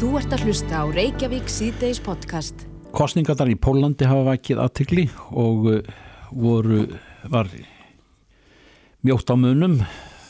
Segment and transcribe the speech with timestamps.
[0.00, 2.62] Þú ert að hlusta á Reykjavík síðdeis podcast.
[2.96, 5.02] Kostningarnar í Pólandi hafa vakið aðtikli
[5.36, 5.90] og uh,
[6.32, 6.86] voru,
[7.28, 7.50] var
[9.04, 9.74] mjótt á munum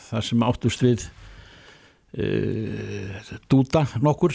[0.08, 1.04] þar sem áttust við
[2.18, 4.34] uh, dúta nokkur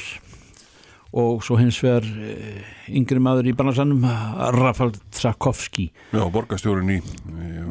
[1.12, 4.08] og svo hins vegar uh, yngri maður í barnasanum
[4.56, 7.02] Rafal Tsakovski Já, borgastjórin í,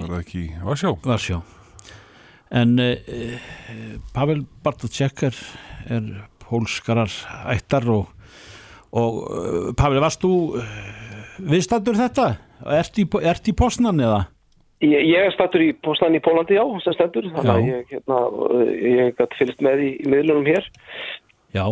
[0.03, 0.93] var það ekki Varsjá?
[1.09, 1.41] Varsjá
[2.61, 3.51] en uh,
[4.13, 5.45] Pavel Bartocek er,
[6.55, 7.11] pólskarar
[7.51, 8.07] ættar og,
[8.95, 10.77] og uh, Pavel, varst þú uh,
[11.51, 12.29] viðstattur þetta?
[12.79, 14.23] Ert í, ert í Posnan eða?
[14.85, 18.21] Ég, ég er stattur í Posnan í Pólandi, já, sem stendur, þannig að ég, hérna,
[18.85, 20.69] ég gæti fylgst með í, í miðlunum hér.
[21.55, 21.67] Já,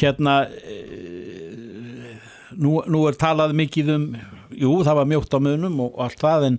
[0.00, 4.08] hérna, uh, nú, nú er talað mikið um,
[4.52, 6.58] jú, það var mjótt á munum og allt það, en,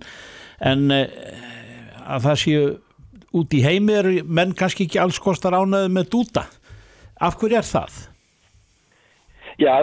[0.72, 2.64] en að það séu
[3.34, 6.46] út í heimi er menn kannski ekki alls kostar ánaði með dúta.
[7.24, 8.00] Af hverju er það?
[9.62, 9.74] Já,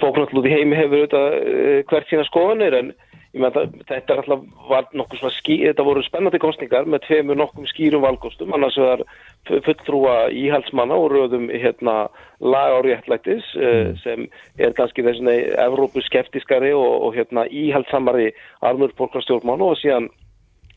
[0.00, 2.92] fólk náttúrulega út í heimi hefur auðvitað uh, hvert sína skoðanir en
[3.30, 3.54] Menn,
[3.86, 8.02] þetta er alltaf var nokkuð svona ský, þetta voru spennandi kostningar með tveimur nokkum skýrum
[8.02, 9.04] valgostum, annars er
[9.46, 11.94] fulltrúa íhalsmanna og röðum hérna
[12.42, 13.92] lag á réttlættis mm.
[14.02, 14.26] sem
[14.58, 18.32] er kannski þessinni Evrópu skeptiskari og, og hérna íhalsamari
[18.66, 20.10] armur borgarstjórnmann og síðan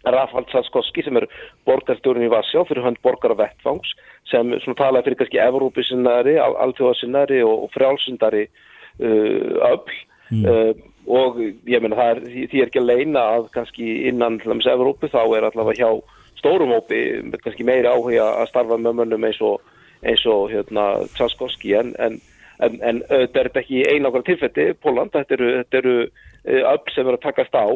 [0.03, 1.27] Rafald Saskoski sem er
[1.67, 3.93] borgarstjórn í Varsjá fyrir hönd borgar af vettfangs
[4.29, 9.93] sem talaði fyrir kannski Evrópu sinnari, alþjóðasinnari og, frjálsindari uh, öll
[10.31, 10.43] mm.
[10.43, 10.73] uh,
[11.07, 15.11] og ég meina það er því er ekki að leina að kannski innan hljóms Evrópu
[15.11, 16.99] þá er allavega hjá stórum hópi
[17.43, 19.63] kannski meiri áhuga að starfa með mönnum eins og,
[20.03, 22.19] eins og hérna Tsaskoski en, en,
[22.59, 25.97] en, en þetta er ekki einangra tilfætti Póland, þetta eru, þetta eru
[26.43, 27.67] öll sem eru að takast á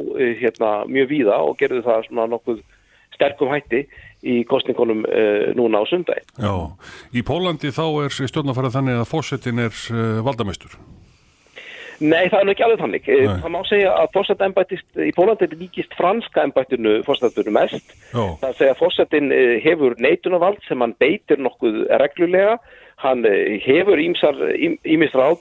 [0.41, 2.59] hérna mjög víða og gerðu það svona nokkuð
[3.17, 3.85] sterkum hætti
[4.25, 6.25] í kostningunum uh, núna á sundagi.
[6.41, 6.53] Já,
[7.13, 10.77] í Pólandi þá er stjórnarfærið þannig að fórsetin er uh, valdamestur.
[11.97, 13.07] Nei, það er nú ekki alveg þannig.
[13.09, 13.37] Nei.
[13.41, 17.95] Það má segja að fórsetembættist í Pólandi líkist franska embættinu fórsetaturu mest.
[18.11, 18.35] Jó.
[18.43, 19.31] Það segja að fórsetin
[19.63, 22.59] hefur neitunavald sem hann beitir nokkuð reglulega.
[23.01, 23.25] Hann
[23.65, 25.33] hefur ímisra á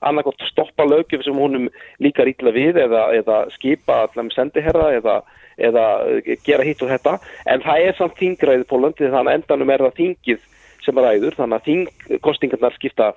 [0.00, 1.68] annarkot stoppa lögjöf sem húnum
[2.00, 5.16] líka rítla við eða, eða skipa allam sendiherra eða,
[5.58, 5.86] eða
[6.46, 7.18] gera hitt og þetta.
[7.46, 10.46] En það er samt þingraðið Pólandi þannig að endanum er það þingið
[10.84, 13.12] sem ræður þannig að þingkostingarnar skipta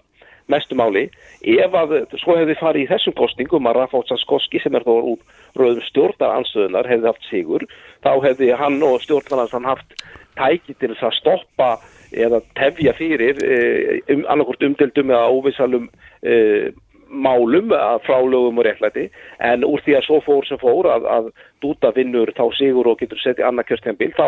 [0.51, 1.05] mestu máli.
[1.47, 5.21] Ef að svo hefði farið í þessum kostingum að Rafátt Sanskoski sem er þó úr
[5.55, 7.65] rauðum stjórnaranstöðunar hefði haft sigur,
[8.03, 9.95] þá hefði hann og stjórnarnarsan haft
[10.35, 11.69] tæki til þess að stoppa
[12.13, 13.39] eða tefja fyrir
[14.09, 16.81] um, annarkort umdildum eða óvissalum um,
[17.13, 17.69] málum
[18.01, 19.03] frá lögum og réttlæti
[19.45, 21.27] en úr því að svo fór sem fór að, að
[21.61, 24.27] dúta vinnur þá sigur og getur settið annað kjörstjánbil þá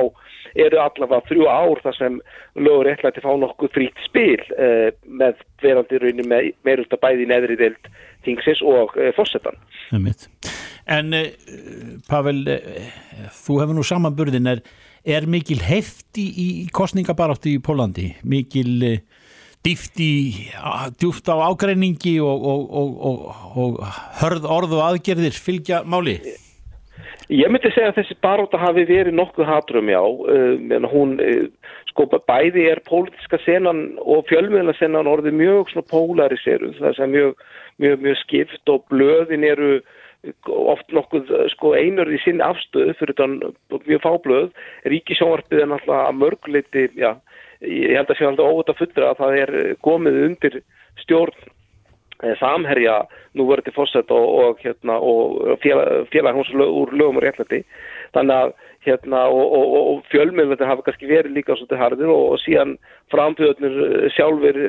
[0.66, 2.20] eru allavega þrjú ár þar sem
[2.62, 7.58] lög og réttlæti fá nokkuð frýtt spil eh, með verandi raunin með meirulta bæði neðri
[7.64, 7.90] deild
[8.26, 9.58] tingsins og eh, fórsetan.
[10.86, 11.32] En eh,
[12.10, 12.90] Pavel, eh,
[13.34, 14.64] þú hefur nú samanburðin er,
[15.06, 19.00] er mikil hefti í, kostningabaráttu í Pólandi, mikil
[19.66, 20.14] dýft í,
[21.00, 23.22] djúft á ágreiningi og, og, og,
[23.58, 23.80] og
[24.22, 26.20] hörð orð og aðgerðir fylgja máli?
[27.34, 31.48] Ég myndi segja að þessi baróta hafi verið nokkuð hatrum já, uh, hún uh,
[31.90, 37.46] sko bæði er pólitiska senan og fjölmiðla senan orðið mjög svona pólariseruð, það er mjög,
[37.82, 39.72] mjög, mjög skipt og blöðin eru
[40.50, 43.36] oft nokkuð sko einur í sinni afstöðu fyrir þann
[43.86, 44.48] mjög fáblöð,
[44.94, 47.12] ríkisjónvarpið er náttúrulega að mörguleiti, já,
[47.62, 49.54] ég held að sé alltaf óvita fullra að það er
[49.86, 50.62] komið undir
[51.04, 51.54] stjórn
[52.40, 53.02] samherja
[53.36, 57.64] nú verður til fórsett og, og, hérna, og félag, félag hans úr lögum og réttlæti.
[58.16, 58.54] Þannig að
[58.86, 62.76] hérna, og, og fjölmiðlega hafa kannski verið líka svolítið harðir og síðan
[63.14, 64.62] framtöðunir sjálfur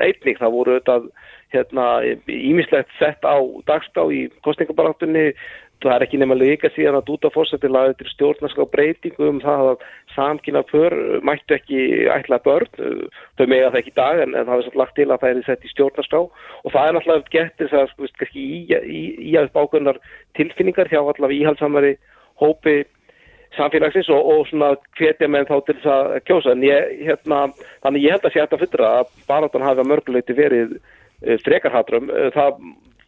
[0.00, 0.38] einnig.
[0.40, 1.10] Það voru auðvitað
[1.54, 1.86] hérna,
[2.30, 5.32] ímislegt sett á dagská í kostningabaráttunni
[5.80, 9.40] það er ekki nema líka síðan að út af fórsætti laðið til stjórnarská breytingu um
[9.42, 9.84] það að
[10.14, 10.96] samkynna för
[11.26, 11.80] mættu ekki
[12.12, 12.68] ætla börn,
[13.38, 15.32] þau megða það ekki í dag en, en það er svolítið lagt til að það
[15.32, 18.48] er sett í stjórnarská og það er náttúrulega gett þess að sko, í,
[19.00, 20.00] í, í að bákunar
[20.38, 21.94] tilfinningar hjá allavega íhaldsamari
[22.40, 22.76] hópi
[23.56, 26.54] samfélagsins og, og svona hvetja með þá til þess að kjósa.
[26.54, 27.42] En ég, hérna,
[27.84, 30.74] þannig ég held að sé þetta fyrra að baráttan hafi að mörguleiti verið
[31.44, 32.60] frekarhatrum, það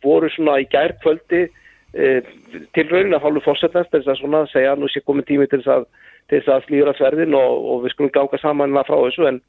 [0.05, 1.47] voru svona í gærkvöldi
[1.93, 5.61] til raunin að hálfu fórsetnast til þess að svona segja nú sé komið tími til
[5.63, 9.27] þess að, að slíra sverðin og, og við skulum ganga saman frá þessu.
[9.29, 9.41] En,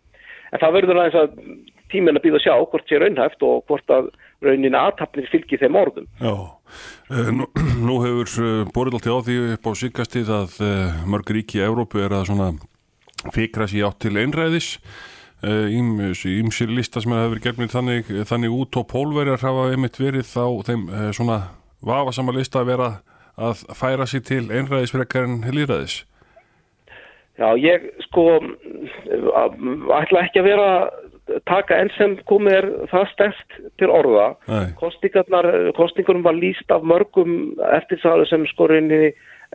[0.52, 1.38] en það verður aðeins að
[1.94, 4.12] tímin að býða að sjá hvort sé raunhæft og hvort að
[4.44, 6.10] raunin aðtapnir fylgir þeim orðum.
[6.20, 6.34] Já,
[7.38, 7.48] nú,
[7.88, 10.60] nú hefur borðið alltaf á því upp á síkastið að
[11.10, 12.52] mörg ríki í Európu er að svona
[13.34, 14.78] fikra sér átt til einræðis.
[15.44, 20.86] Ímsir lista sem hefur gefnir þannig, þannig út og pólverjar hafa einmitt verið þá þeim
[21.16, 21.42] svona
[21.84, 22.90] vafasama lista að vera
[23.40, 26.04] að færa sér til einræðisfrekar en líðræðis
[27.34, 28.28] Já, ég sko
[29.98, 30.68] ætla ekki að vera
[31.48, 34.34] taka enn sem komið er það steft til orða.
[34.80, 39.14] Kostingunum var líst af mörgum eftirsáðu sem skorinni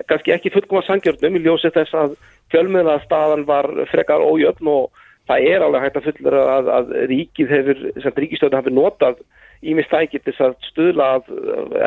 [0.09, 2.15] kannski ekki fullkoma sangjörnum í ljósi þess að
[2.53, 7.53] fjölmiðla staðan var frekar ójöfn og það er alveg hægt að fullera að, að ríkið
[7.53, 9.21] hefur, sem ríkistöðun hafi notað
[9.67, 11.33] ímist þækir til að stuðla að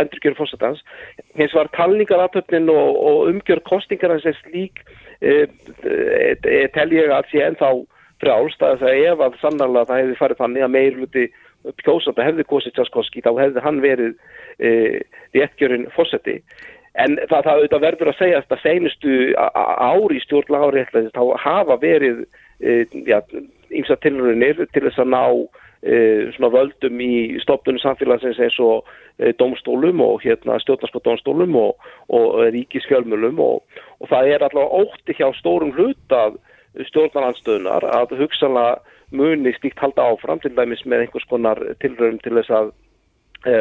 [0.02, 0.82] endurkjöru fórsetans
[1.40, 4.84] hins var talningaratöfnin og, og umgjör kostingar hans er slík
[5.24, 5.48] e,
[5.88, 7.72] e, tel ég að sé ennþá
[8.22, 11.26] frjálst að ef að sannarlega það hefði farið þannig að meirluti
[11.84, 14.14] kjósanda hefði kosið Tjaskoski þá hefði hann verið
[14.58, 14.72] e,
[15.36, 16.40] réttgjörinn fórseti
[17.00, 20.22] en það, það auðvitað verður að segja að seinustu ári
[20.66, 22.24] ári þá hafa verið
[22.62, 25.24] ímsa e, tilröðinir til þess að ná
[25.82, 26.00] e,
[26.58, 27.14] völdum í
[27.46, 33.62] stopnunum samfélagsins eins og e, domstólum og hérna stjórnarskottónstólum og, og ríkisfjölmjölum og,
[34.02, 36.42] og það er allavega ótti hjá stórum hlut að
[36.80, 38.80] stjórnarlandstöðunar að hugsanlega
[39.12, 42.72] muni stíkt halda áfram til dæmis með einhvers konar tilröðum til þess að
[43.48, 43.58] e,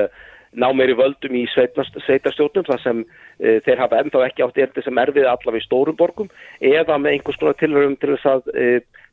[0.60, 5.02] ná meiri völdum í sveitarstjórnum þar sem e, þeir hafa ennþá ekki átt erði sem
[5.02, 6.30] erfið allavega í stórum borgum
[6.60, 8.68] eða með einhvers konar tilröðum til þess að e,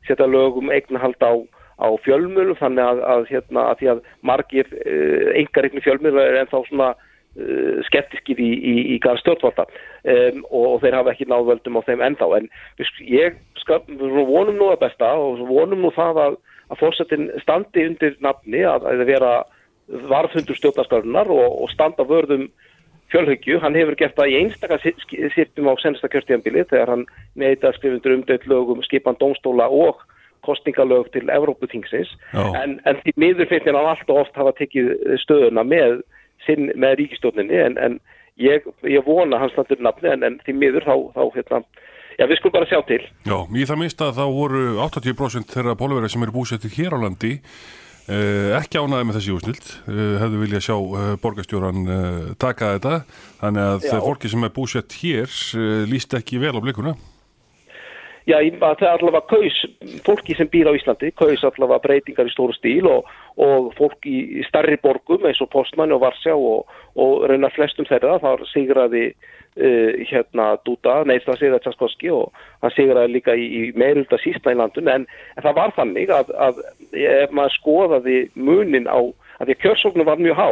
[0.06, 1.34] setja lögum eignahald á,
[1.82, 4.72] á fjölmjölum þannig að, að, hérna, að því að margir
[5.42, 6.92] engareikni fjölmjölu er ennþá svona
[7.38, 9.68] Uh, skeptiskir í, í, í garð stjórnvalda.
[10.02, 12.26] Um, og, og þeir hafa ekki náð völdum á þeim ennþá.
[12.34, 12.48] En
[13.06, 18.18] ég skal, vonum nú að besta og vonum nú það að, að fórsetin standi undir
[18.26, 19.30] nafni að það vera
[20.10, 22.48] varðhundur stjórnarskarunar og, og standa vörðum
[23.14, 27.08] fjölhyggju, hann hefur gert það í einstakar sýttum á sensta kjörtíðanbili þegar hann
[27.38, 30.02] neita skrifundur umdöðt lögum skipan dómstóla og
[30.42, 32.10] kostingalög til Evrópuþingsins.
[32.34, 36.00] En, en því miður finnst hann alltaf oft hafa tekið stöðuna með
[36.46, 37.98] sinn með ríkistofninni en, en
[38.40, 41.60] ég, ég vona hans landur nafni en, en því miður þá, þá hérna,
[42.18, 43.02] já við skulum bara sjá til.
[43.26, 46.98] Já, í það minnst að þá voru 80% þeirra pólverið sem eru búsettir hér á
[47.02, 52.74] landi eh, ekki ánaði með þessi úsnild, eh, hefðu viljað sjá eh, borgastjóran eh, taka
[52.76, 52.96] þetta,
[53.42, 54.00] þannig að já.
[54.06, 56.98] fólki sem er búsett hér eh, líst ekki vel á blikuna.
[58.28, 59.58] Já, það er allavega kaus,
[60.04, 63.08] fólki sem býr á Íslandi, kaus allavega breytingar í stóru stíl og,
[63.38, 66.66] og fólk í, starri borgum eins og Postmann og Varsjá og,
[66.98, 72.74] og reyna flestum þeirra, þar sigraði uh, hérna Dúta, neist að sigra Tjaskoski og hann
[72.74, 75.06] sigraði líka í, í meirulda sísta í landun, en,
[75.36, 76.60] en það var þannig að, að
[76.98, 78.98] ef maður skoðaði munin á,
[79.38, 80.50] að því að kjörsóknum var mjög há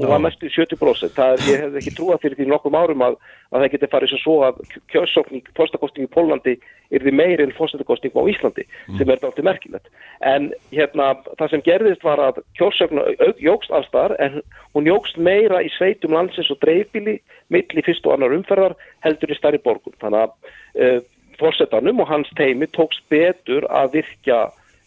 [0.00, 1.12] og var mestu 70%.
[1.16, 3.16] Það, ég hef ekki trúað fyrir því nokkum árum að,
[3.52, 4.60] að það geti farið svo að
[4.92, 6.56] kjörsókning, fórstakosting í Pólandi
[6.92, 8.98] er því meiri en fórstakosting á Íslandi mm.
[8.98, 9.90] sem er þetta alltaf merkilegt.
[10.20, 11.08] En hérna,
[11.40, 13.06] það sem gerðist var að kjörsóknu
[13.42, 14.40] jógst allstar en
[14.76, 17.18] hún jógst meira í sveitum landsins og dreifbíli
[17.54, 18.76] mill í fyrst og annar umferðar
[19.06, 19.96] heldur í starri borgum.
[20.02, 20.36] Þannig að
[20.84, 21.02] uh,
[21.40, 24.46] fórsetanum og hans teimi tókst betur að virkja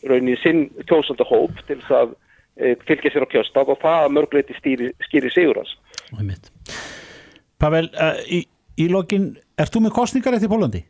[0.09, 2.27] raunin sinn kjósandahóp til þess að Eh,
[2.57, 5.75] fylgja sér á kjöstaf og það mörgleiti skýri sigur hans.
[7.59, 8.43] Pavel, uh, í,
[8.79, 10.83] í lokin, ert þú með kostningarétt í Pólandi?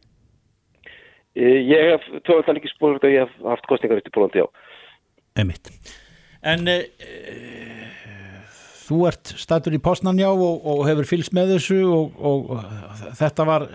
[1.38, 4.48] Uh, ég hef, hefði ekki spurt að ég hef haft kostningarétt í Pólandi, já.
[5.42, 5.72] Emitt.
[6.46, 8.00] En uh,
[8.90, 12.54] þú ert statur í Postnanjá og, og hefur fylgst með þessu og, og
[13.20, 13.68] þetta var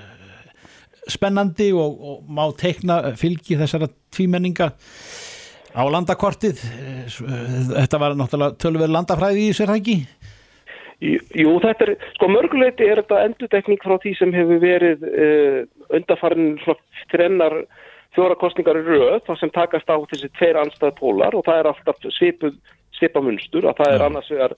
[1.11, 4.71] spennandi og, og má teikna fylgi þessara tvímenninga
[5.75, 6.63] á landakortið
[7.75, 9.99] þetta var náttúrulega tölver landafræði í sér hækki
[11.05, 15.59] Jú, þetta er, sko mörguleiti er þetta endurdekning frá því sem hefur verið uh,
[15.99, 16.55] undarfarin
[17.11, 17.65] þrennar
[18.15, 21.71] fjóra kostningar í rauð þar sem takast á þessi tveir anstæð pólar og það er
[21.73, 22.07] alltaf
[22.95, 24.07] svipamunstur að það er ja.
[24.07, 24.57] annars vegar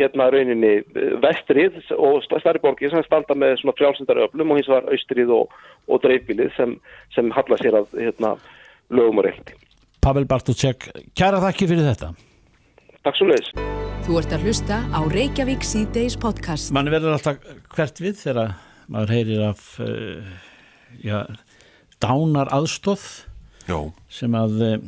[0.00, 5.34] hérna rauninni eh, vestrið og stærriborgir sem standa með svona frjálsendaröflum og hins vegar austrið
[5.36, 5.52] og,
[5.86, 6.74] og dreifbilið sem,
[7.14, 8.34] sem halla sér að hérna,
[8.90, 9.60] lögum og reyldi
[10.04, 12.10] Pavel Bartótsek, kæra þakki fyrir þetta.
[13.06, 13.46] Takk svo leiðis
[14.04, 16.68] Þú ert að hlusta á Reykjavík C-Days podcast.
[16.76, 17.38] Man verður alltaf
[17.72, 18.50] hvert við þegar
[18.92, 20.34] maður heyrir af uh,
[21.00, 21.22] já,
[22.04, 23.06] dánar aðstóð
[24.12, 24.84] sem að uh,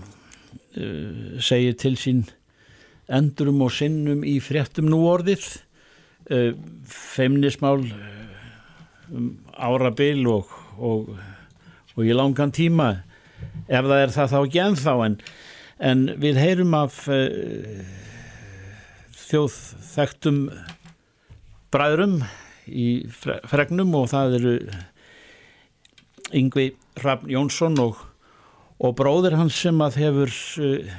[1.41, 2.23] segir til sín
[3.09, 5.49] endurum og sinnum í fréttum núorðið
[6.29, 6.53] uh,
[6.93, 7.87] feimnismál
[9.09, 11.09] um árabil og, og,
[11.97, 12.99] og í langan tíma
[13.67, 15.15] ef það er það þá ekki ennþá en,
[15.91, 17.87] en við heyrum af uh,
[19.27, 19.57] þjóð
[19.93, 20.43] þekktum
[21.75, 22.21] bræðrum
[22.67, 24.55] í fregnum og það eru
[26.37, 27.99] Yngvi Hrafn Jónsson og,
[28.83, 30.95] og bróðir hans sem að hefur uh,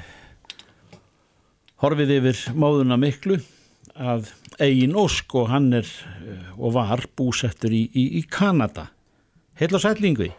[1.83, 3.39] horfið yfir móðuna miklu
[3.97, 8.89] að eigin ósk og hann er uh, og var búsettur í, í, í Kanada.
[9.57, 10.29] Heil og sætlingvi.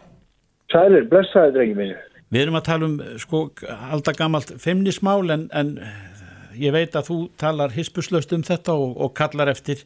[0.69, 1.97] Sælir, blessaði drengi minni.
[2.29, 3.45] Við erum að tala um sko
[3.89, 5.71] alltaf gammalt femnismál en, en
[6.59, 9.81] ég veit að þú talar hispuslaust um þetta og, og kallar eftir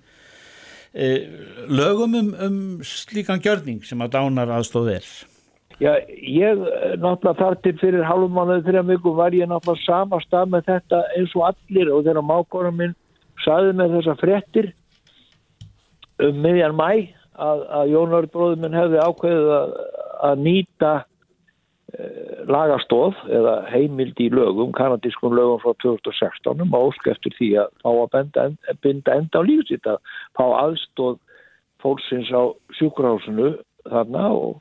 [0.91, 1.29] eh,
[1.71, 5.07] lögum um, um slíkan gjörning sem að dánar aðstóð er.
[5.81, 6.59] Já, ég
[7.01, 11.01] náttúrulega þar til fyrir halvum mánuði þrjá mjögum var ég náttúrulega sama stað með þetta
[11.17, 12.95] eins og allir og þegar mákórum minn
[13.43, 14.69] saði með þessa frettir
[16.21, 16.89] um miðjan mæ
[17.33, 19.73] að, að Jónar bróður minn hefði ákveðið að,
[20.29, 21.09] að nýta eh,
[22.50, 27.89] lagastóð eða heimild í lögum, kanadískum lögum frá 2016 og ósk eftir því að fá
[27.91, 28.45] að benda,
[28.81, 30.00] binda enda á lífsitt að
[30.33, 31.19] fá aðstóð
[31.83, 33.53] fólksins á sjúkrahásinu
[33.91, 34.57] þarna og,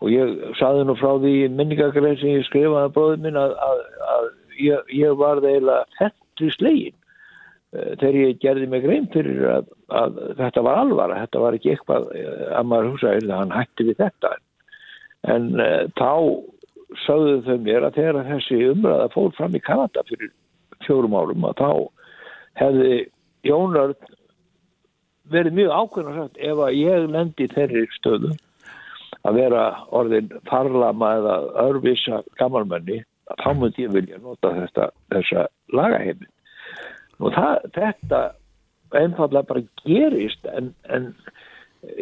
[0.00, 3.84] og ég saði nú frá því minningagrein sem ég skrifaði bróður minn að, að,
[4.14, 4.30] að
[4.62, 6.96] ég, ég var eiginlega fettri slegin
[7.76, 12.06] þegar ég gerði mig grein fyrir að, að þetta var alvara, þetta var ekki eitthvað
[12.16, 14.32] að maður hugsaði að hann hætti við þetta.
[14.32, 14.45] en
[15.26, 16.12] uh, þá
[17.04, 20.32] sögðu þau mér að þegar þessi umræða fór fram í Kanada fyrir
[20.86, 21.70] fjórum árum að þá
[22.62, 22.96] hefði
[23.46, 23.98] Jónard
[25.30, 28.32] verið mjög ákveðin sagt ef að ég lendi þeirri stöðu
[29.26, 29.64] að vera
[29.94, 33.02] orðin parlama eða örvisa gammalmenni
[33.42, 36.30] þá myndi ég vilja nota þetta, þessa lagaheiminn
[37.18, 38.20] og það, þetta
[38.94, 41.10] einfallega bara gerist en, en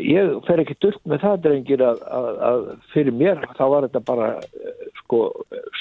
[0.00, 2.64] ég fer ekki dörk með það drengir að, að, að
[2.94, 4.28] fyrir mér þá var þetta bara
[5.02, 5.20] sko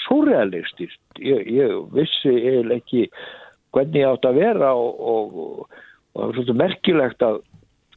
[0.03, 3.05] surrealistist ég, ég vissi eiginlega ekki
[3.73, 5.83] hvernig ég átt að vera og, og, og,
[6.13, 7.41] og það var svolítið merkilegt að,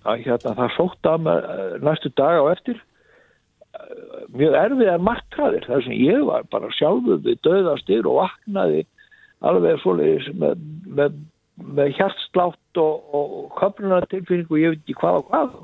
[0.07, 1.49] að hérna, það sótt að með
[1.85, 2.83] næstu dag á eftir.
[4.33, 8.87] Mjög erfiðar margtræðir þar sem ég var bara sjálfuð við döðastir og vaknaði
[9.45, 10.63] alveg svoleiðis með,
[10.97, 11.19] með,
[11.77, 15.59] með hjartslátt og, og köpnunartilfinningu og ég veit ekki hvað og hvað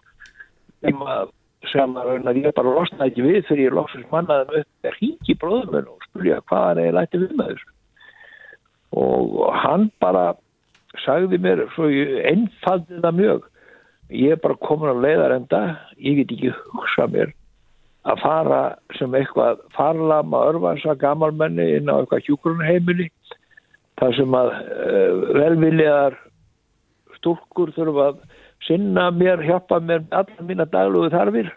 [1.70, 5.92] sem að ég bara losnaði ekki við fyrir ég loksast mannaðum upp er híki bróðum
[5.92, 7.70] og spurja hvað er læti við með þessu.
[9.02, 10.24] Og hann bara
[11.04, 11.88] sagði mér svo
[12.32, 13.46] einfaldið það mjög.
[14.12, 15.62] Ég er bara komin á leiðarenda
[15.96, 17.32] ég get ekki hugsað mér
[18.02, 18.60] að fara
[18.98, 23.08] sem eitthvað farlama örfansa gammalmenni inn á eitthvað hjúgrunheimili
[24.00, 26.16] þar sem að uh, velviljaðar
[27.20, 28.22] stúrkur þurfa að
[28.66, 31.52] sinna mér, hjálpa mér allar mína dagluðu þarfir.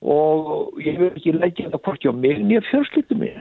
[0.00, 3.40] Og ég vil ekki leggja það hvort ég á mig nýja fjölskyttu mín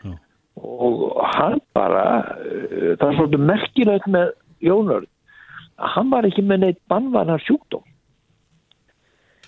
[0.00, 0.14] mm.
[0.56, 2.06] og hann bara
[2.40, 4.32] uh, það er svolítið merkilegt með
[4.64, 5.04] Jónur
[5.76, 7.84] að hann var ekki með neitt bannvarnar sjúkdóm.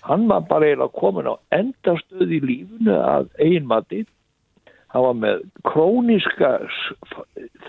[0.05, 4.05] Hann var bara eiginlega komin á endastöð í lífunu að einmati
[4.93, 6.51] hann var með króniska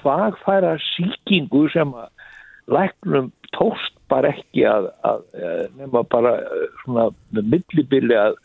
[0.00, 2.08] þvagfæra síkingu sem að
[2.70, 6.36] læknum tóst bara ekki að, að, að nema bara
[6.82, 8.38] svona með millibili að,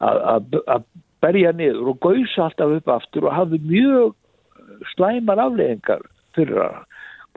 [0.00, 0.84] að
[1.24, 4.14] berja niður og gauðsa alltaf upp aftur og hafði mjög
[4.94, 6.04] slæmar afleggingar
[6.36, 6.76] fyrir að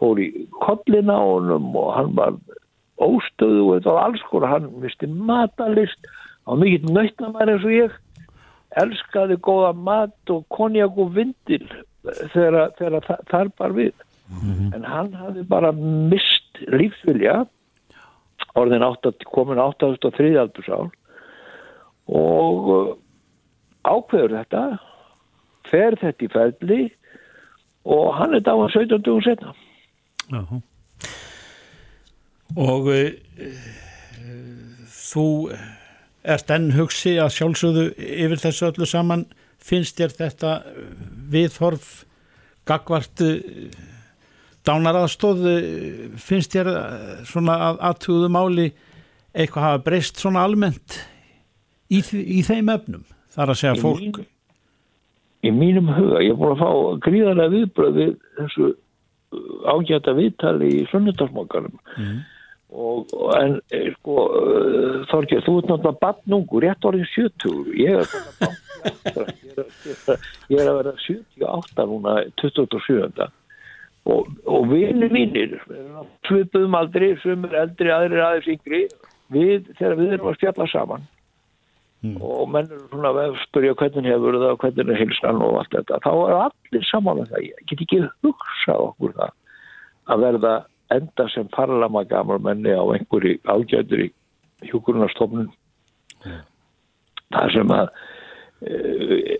[0.01, 0.27] bóri
[0.61, 2.37] kollina honum og hann var
[3.01, 6.09] óstöðu og þetta var alls konar, hann misti matalist
[6.45, 7.97] á mikill nöytnamær eins og ég.
[8.81, 11.65] Elskaði góða mat og konjak og vindil
[12.33, 13.91] þegar, þegar þar bar við.
[14.31, 14.75] Mm -hmm.
[14.75, 16.40] en hann hafði bara mist
[16.71, 17.45] lífsvilja
[18.57, 20.89] orðin átt, komin 803 aldursál
[22.11, 22.89] og uh,
[23.87, 24.65] ákveður þetta
[25.69, 26.81] fer þetta í fæðli
[27.87, 29.55] og hann er dáan 17 dugum setna
[30.31, 30.43] Já
[32.59, 33.03] og e,
[34.91, 35.27] þú
[36.21, 39.25] ert enn hugsi að sjálfsögðu yfir þessu öllu saman.
[39.61, 40.51] Finnst þér þetta
[41.31, 42.03] viðhorf
[42.65, 43.21] gagvart
[44.67, 45.45] dánaraðstóð
[46.21, 46.69] finnst þér
[47.29, 48.67] svona að aðtúðu máli
[49.31, 50.99] eitthvað hafa breyst svona almennt
[51.89, 54.29] í, í þeim öfnum þar að segja í fólk mín,
[55.47, 58.73] í mínum huga, ég er búin að fá gríðarlega viðbröð við þessu
[59.71, 62.21] ágæta viðtali í sunnundarsmokkarum mm
[62.71, 68.07] og, en eh, sko eh, Þorgir, þú ert náttúrulega badnungur rétt orðin 70 ég er,
[70.53, 73.27] ég er að vera 78 núna 27.
[74.09, 75.57] og, og vinni mínir
[76.27, 78.83] svipuðum aldrei, svumur eldri aðrir aðeins yngri
[79.33, 81.05] við, þegar við erum að stjalla saman
[82.01, 82.17] mm.
[82.17, 85.77] og menn er svona að spyrja hvernig hefur það og hvernig er hilsan og allt
[85.77, 89.35] þetta, þá er allir saman að það, ég get ekki hugsað okkur það
[90.11, 90.55] að verða
[90.91, 94.09] enda sem parlama gamar menni á einhverju ágæður í
[94.71, 95.51] hjúkurunarstofnun
[96.25, 96.41] mm.
[97.37, 97.93] það sem að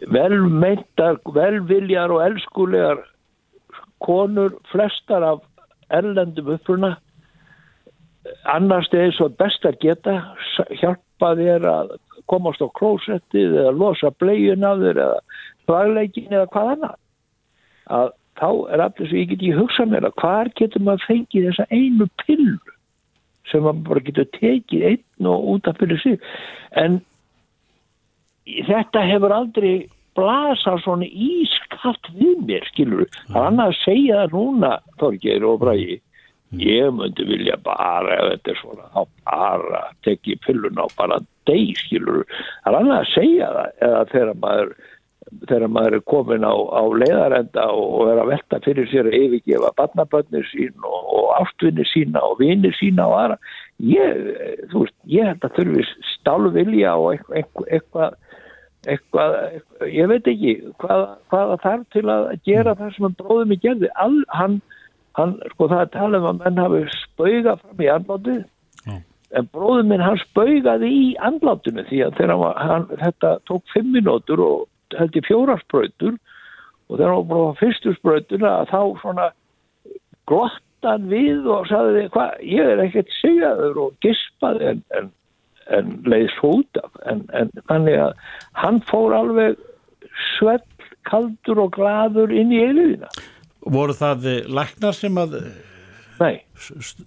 [0.09, 3.03] velmeintar, velviljar og elskulegar
[4.05, 5.45] konur, flestar af
[5.91, 6.95] erlendum uppruna
[8.45, 10.15] annars er svo best að geta
[10.79, 11.93] hjálpa þér að
[12.29, 15.21] komast á klósettið eða losa bleiun af þér eða
[15.67, 16.97] þvægleikin eða hvað annað.
[17.91, 21.47] Að þá er allir svo ég get ekki hugsað mér að hvar getur maður fengið
[21.49, 22.75] þessa einu pillu
[23.49, 26.21] sem maður bara getur tekið einn og út af fyrir sig.
[26.77, 27.01] En
[28.69, 29.73] þetta hefur aldrei
[30.17, 35.59] blasað svona ískaft við mér skilur, það er annað að segja það núna Þorgeir og
[35.63, 35.99] Bræði
[36.59, 41.75] ég myndi vilja bara ef þetta er svona, þá bara tekja pilluna og bara deg
[41.79, 44.73] skilur það er annað að segja það eða þegar maður
[45.47, 49.71] þegar maður er komin á, á leiðarenda og er að velta fyrir sér að yfirgefa
[49.77, 53.37] barnabönnir sín og, og ástvinni sína og vinni sína og aðra.
[53.85, 54.19] Ég,
[54.73, 58.17] þú veist, ég að þurfi stálvilja og eitthvað eitthvað,
[58.89, 63.53] eitthvað, eitthvað ég veit ekki hvað, hvað þarf til að gera það sem hann bróðum
[63.55, 63.91] í gerði.
[64.01, 64.57] All, hann,
[65.19, 68.41] hann, sko það er talað um að menn hafi spaugað fram í andlátið.
[69.31, 73.93] En bróðum minn hann spaugaði í andlátinu því að þegar hann, hann þetta tók fimm
[73.95, 76.17] minútur og held ég fjóraspröytur
[76.89, 79.29] og þegar hann var á fyrstu spröytuna þá svona
[80.27, 85.09] glottan við og sagði hvað, ég er ekkert segjaður og gispaði en, en,
[85.77, 88.15] en leiði svo út af en, en þannig að
[88.61, 89.59] hann fór alveg
[90.35, 90.63] svell,
[91.07, 93.09] kaldur og gladur inn í eiliðina.
[93.71, 95.37] Voru það læknar sem að
[96.21, 96.41] Nei.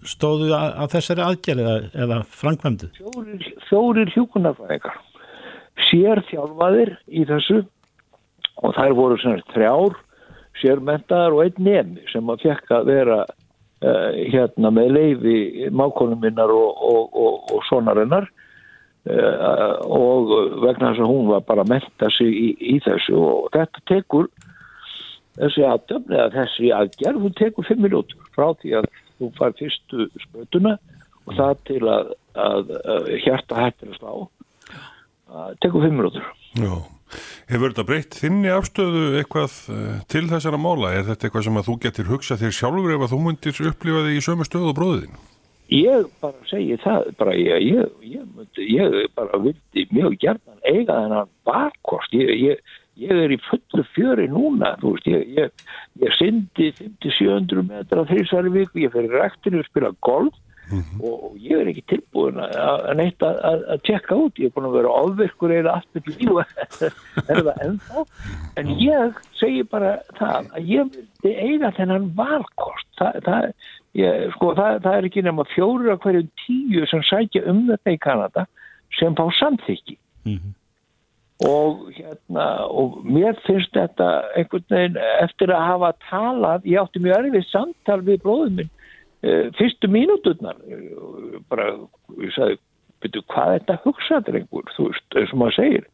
[0.09, 2.91] stóðu að, að þessari aðgerð eða, eða framkvæmdu?
[2.99, 4.99] Fjórir, fjórir hjúkunarfæðingar
[5.89, 7.63] sér þjálfaðir í þessu
[8.63, 9.97] og þær voru svona þrjár
[10.61, 15.37] sérmentaðar og einn nefni sem að fekk að vera uh, hérna með leiði
[15.75, 18.29] mákonum minnar og, og, og, og sonarinnar
[19.05, 20.31] og
[20.65, 24.31] vegna þess að hún var bara að menta sig í, í þessu og þetta tekur
[25.37, 30.09] þessi aðdöfni að þessi aðgerð, hún tekur fimm minútur frá því að þú fær fyrstu
[30.23, 30.79] spötuna
[31.25, 34.11] og það til að, að, að hjarta hættir að slá
[35.35, 36.75] það tekur fimm minútur Já
[37.51, 40.95] Hefur þetta breytt þinni afstöðu eitthvað uh, til þessara mála?
[40.97, 44.05] Er þetta eitthvað sem að þú getur hugsað þér sjálfur ef að þú myndir upplifa
[44.07, 45.19] þig í sömu stöðu og bróðin?
[45.73, 51.31] Ég bara segi það, bara ég, ég, ég, ég bara vildi mjög gerðan eiga þennan
[51.49, 52.61] barkost, ég
[53.11, 59.17] er í fullu fjöri núna, þú veist, ég syndi 50-700 metra þrjusari viku, ég fyrir
[59.25, 60.37] rektinu að spila golf
[60.73, 61.05] Mm -hmm.
[61.05, 64.39] og ég er ekki tilbúin að neitt að, tjekka út.
[64.39, 66.31] Ég er búin að vera ofvirkur eða allt með líf.
[67.31, 68.05] Er það ennþá?
[68.57, 73.45] En ég segi bara það að ég vildi eiga þennan valkost það, það,
[73.99, 77.95] ég, sko, það, það er ekki nema fjóru af hverju tíu sem sækja um þetta
[77.95, 78.47] í Kanada
[78.99, 79.99] sem fá samþykki.
[80.25, 80.53] Mm -hmm.
[81.45, 84.07] og hérna og mér finnst þetta
[84.39, 88.71] einhvern veginn eftir að hafa talað ég átti mjög erfið samtal við bróðum minn
[89.59, 90.57] fyrstu mínúturnar.
[91.49, 91.75] Bara,
[92.21, 92.59] ég sagði
[93.05, 95.87] byrju, hvað er þetta hugsaður einhver þú veist, og maður segir.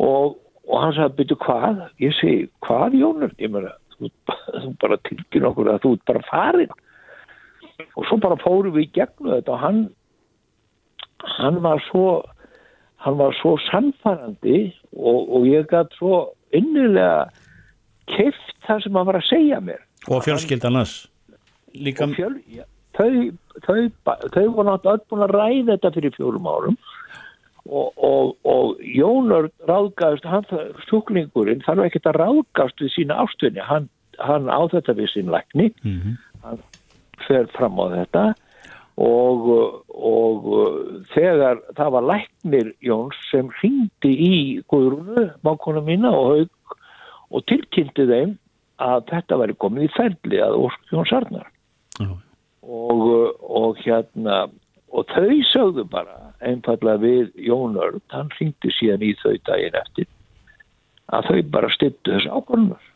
[0.00, 0.36] Og,
[0.68, 1.82] og hann sagði, byrju, hvað?
[2.02, 6.24] Ég segi, hvað Jónur ég meina, þú, þú bara tilkynna okkur að þú ert bara
[6.30, 6.78] farin
[7.96, 9.80] og svo bara fórum við í gegnu þetta og hann
[11.38, 12.22] hann var svo
[13.04, 16.16] hann var svo sannfærandi og, og ég gæti svo
[16.56, 17.28] innilega
[18.10, 19.80] keft það sem hann var að segja mér.
[20.08, 21.08] Og fjölskyldanast
[21.76, 22.64] líka fjöl, ja,
[22.98, 23.30] þau,
[23.62, 23.82] þau,
[24.34, 26.80] þau voru náttúrulega öll búin að ræða þetta fyrir fjórum árum.
[27.70, 30.48] Og, og, og Jónur ráðgast hann,
[30.88, 33.86] sjúklingurinn þarf ekki að ráðgast við sína ástunni hann,
[34.18, 35.68] hann á þetta við sín lækni.
[35.84, 36.16] Mm -hmm.
[36.42, 36.64] hann
[37.26, 38.24] fer fram á þetta.
[39.00, 39.46] Og,
[39.88, 40.48] og
[41.14, 44.34] þegar það var læknir Jóns sem ringdi í
[44.68, 46.74] Guðrunu, mákona mína og haug
[47.30, 48.34] og tilkynnti þeim
[48.82, 51.48] að þetta væri komið í ferli að Óskjón Sarnar
[52.00, 52.16] mm.
[52.66, 53.06] og,
[53.40, 54.42] og hérna
[54.90, 60.08] og þau sögðu bara einfallega við Jón Örn, hann ringdi síðan í þau daginn eftir
[61.14, 62.89] að þau bara styttu þessu ákvörnum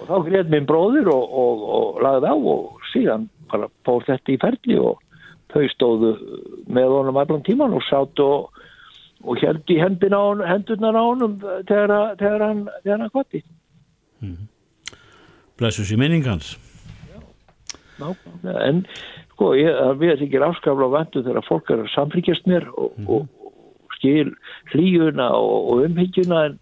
[0.00, 4.34] og þá greið minn bróðir og, og, og lagði á og síðan bara fór þetta
[4.34, 5.00] í ferli og
[5.50, 6.12] þau stóðu
[6.70, 8.50] með honum allan tíman og sátt og,
[9.24, 13.42] og held í hendurnar á honum þegar, þegar hann hann kvatti
[14.20, 14.46] mm -hmm.
[15.58, 16.56] Blessus í minningans
[17.10, 17.20] Já,
[17.98, 18.86] nákvæmlega en
[19.32, 22.92] sko ég, við erum ekki afskafla á vendu þegar fólk er að samfríkjast mér og,
[22.96, 23.10] mm -hmm.
[23.10, 23.28] og
[23.98, 24.34] skil
[24.72, 26.58] hlýjuna og umhyggjuna en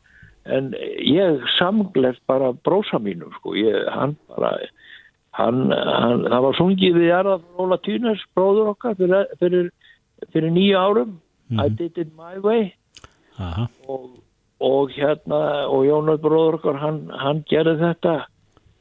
[0.49, 0.73] en
[1.05, 4.55] ég samgleft bara brósa mínu sko, ég, hann bara
[5.39, 9.69] hann, hann, það var sungið við Jarðar Róla Týners, bróður okkar fyrir, fyrir,
[10.33, 11.13] fyrir nýju árum.
[11.49, 11.65] Mm -hmm.
[11.65, 12.73] I did it my way.
[13.87, 14.19] Og,
[14.61, 18.27] og hérna og Jónas bróður okkar hann, hann gerði þetta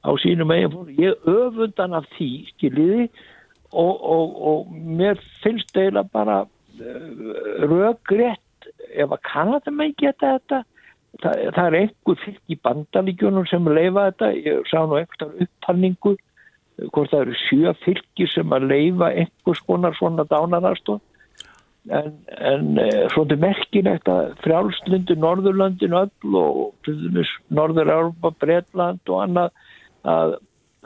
[0.08, 3.10] á sínum eigin ég öfundan af því skiljiði
[3.72, 10.64] og, og, og mér finnst eiginlega bara uh, röggrétt ef að Kanadamenn geta þetta
[11.24, 14.32] það, það er einhver fylg í bandalíkjunum sem leifa þetta.
[14.46, 16.16] Ég sá nú eitthvað upptalningu
[16.94, 21.02] hvort það eru sjö fylgir sem að leifa einhvers konar svona dánarastof
[21.90, 26.92] en, en e, svona merkilegt að frjálslundu Norðurlandin öll og
[27.54, 29.56] Norður-Európa, Bretland og annað
[30.08, 30.36] að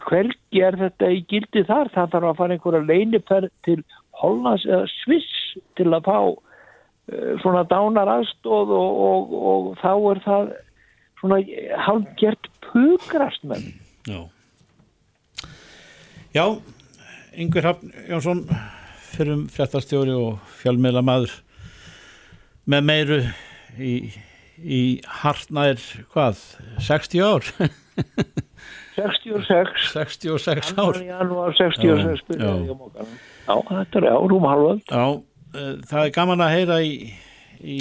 [0.01, 1.91] hvergi er þetta í gildi þar.
[1.93, 3.81] Það þarf að fara einhverja leiniferð til
[4.21, 6.17] Hollands eða Sviss til að fá
[7.09, 10.51] e, svona dánarastof og, og, og þá er það
[11.21, 11.39] svona
[11.87, 13.71] halvgjert pugrast menn
[14.09, 14.21] Já.
[16.33, 16.45] Já,
[17.37, 18.45] Yngvi Hrafn Jónsson
[19.11, 21.35] fyrir um fréttastjóri og fjálmeila maður
[22.71, 23.19] með meiru
[23.77, 23.93] í,
[24.57, 24.81] í
[25.21, 25.81] hartnær
[26.13, 26.39] hvað,
[26.87, 27.51] 60 ár?
[28.95, 30.99] 66 66 ár.
[31.03, 32.75] Janúar 66 Já, já.
[33.47, 33.55] já.
[33.69, 35.19] þetta er árum halvöld Já, eh,
[35.51, 36.93] það er gaman að heyra í,
[37.59, 37.77] í,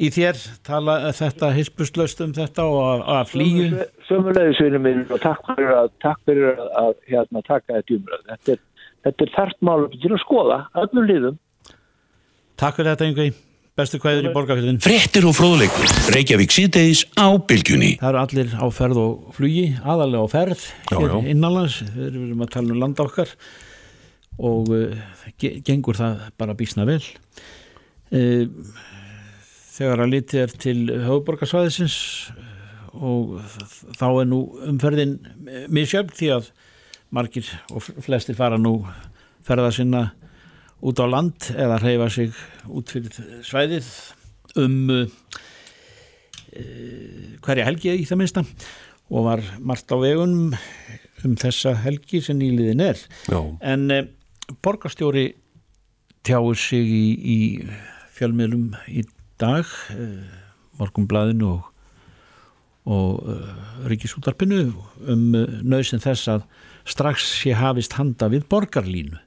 [0.00, 5.46] í þér tala þetta hispuslaust um þetta og að, að flýju sömulegðisvinni minn og takk
[5.52, 8.60] fyrir að, takk fyrir að, að hérna, taka þetta umröð þetta er,
[9.06, 11.40] þetta er þart málum til að skoða öllum liðum.
[12.62, 13.26] Takk fyrir þetta Yngvi,
[13.80, 15.92] bestu kvæður í borgarfjöldin Fréttir og fróðleikur.
[16.14, 17.96] Reykjavík síðdeis á bylgjunni.
[18.00, 21.18] Það eru allir á ferð og flugi, aðalega á ferð Já, hér já.
[21.32, 23.32] innanlands, við erum að tala um landa okkar
[24.38, 24.68] og
[25.38, 27.02] ge- gengur það bara býsna vel.
[28.12, 28.46] Uh,
[29.72, 31.98] þegar að litið er til höfuborgarsvæðisins
[32.92, 35.14] og þ- þá er nú umferðin
[35.72, 36.50] misjöfn því að
[37.12, 38.78] margir og flestir fara nú
[39.44, 40.02] ferða sinna
[40.82, 42.32] út á land eða reyfa sig
[42.68, 43.16] út fyrir
[43.46, 43.88] svæðið
[44.60, 45.08] um
[47.42, 48.42] hverja helgi í það minnsta.
[49.12, 50.52] Og var margt á vegunum
[51.24, 53.00] um þessa helgi sem nýliðin er.
[53.30, 53.38] Já,
[53.72, 54.06] en eh,
[54.62, 55.32] borgarstjóri
[56.26, 57.38] tjáir sig í, í
[58.14, 59.04] fjölmiðlum í
[59.42, 60.20] dag eh,
[60.78, 61.66] morgumblaðinu og,
[62.92, 63.50] og eh,
[63.90, 64.62] ríkisútarpinu
[65.10, 66.46] um eh, nöðsin þess að
[66.88, 69.18] strax sé hafist handa við borgarlínu.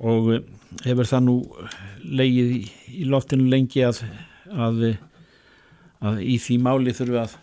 [0.00, 0.32] Og
[0.86, 1.36] hefur það nú
[2.00, 4.00] leigið í, loftinu lengi að,
[4.48, 4.84] að,
[6.00, 7.34] að í því máli þurfi að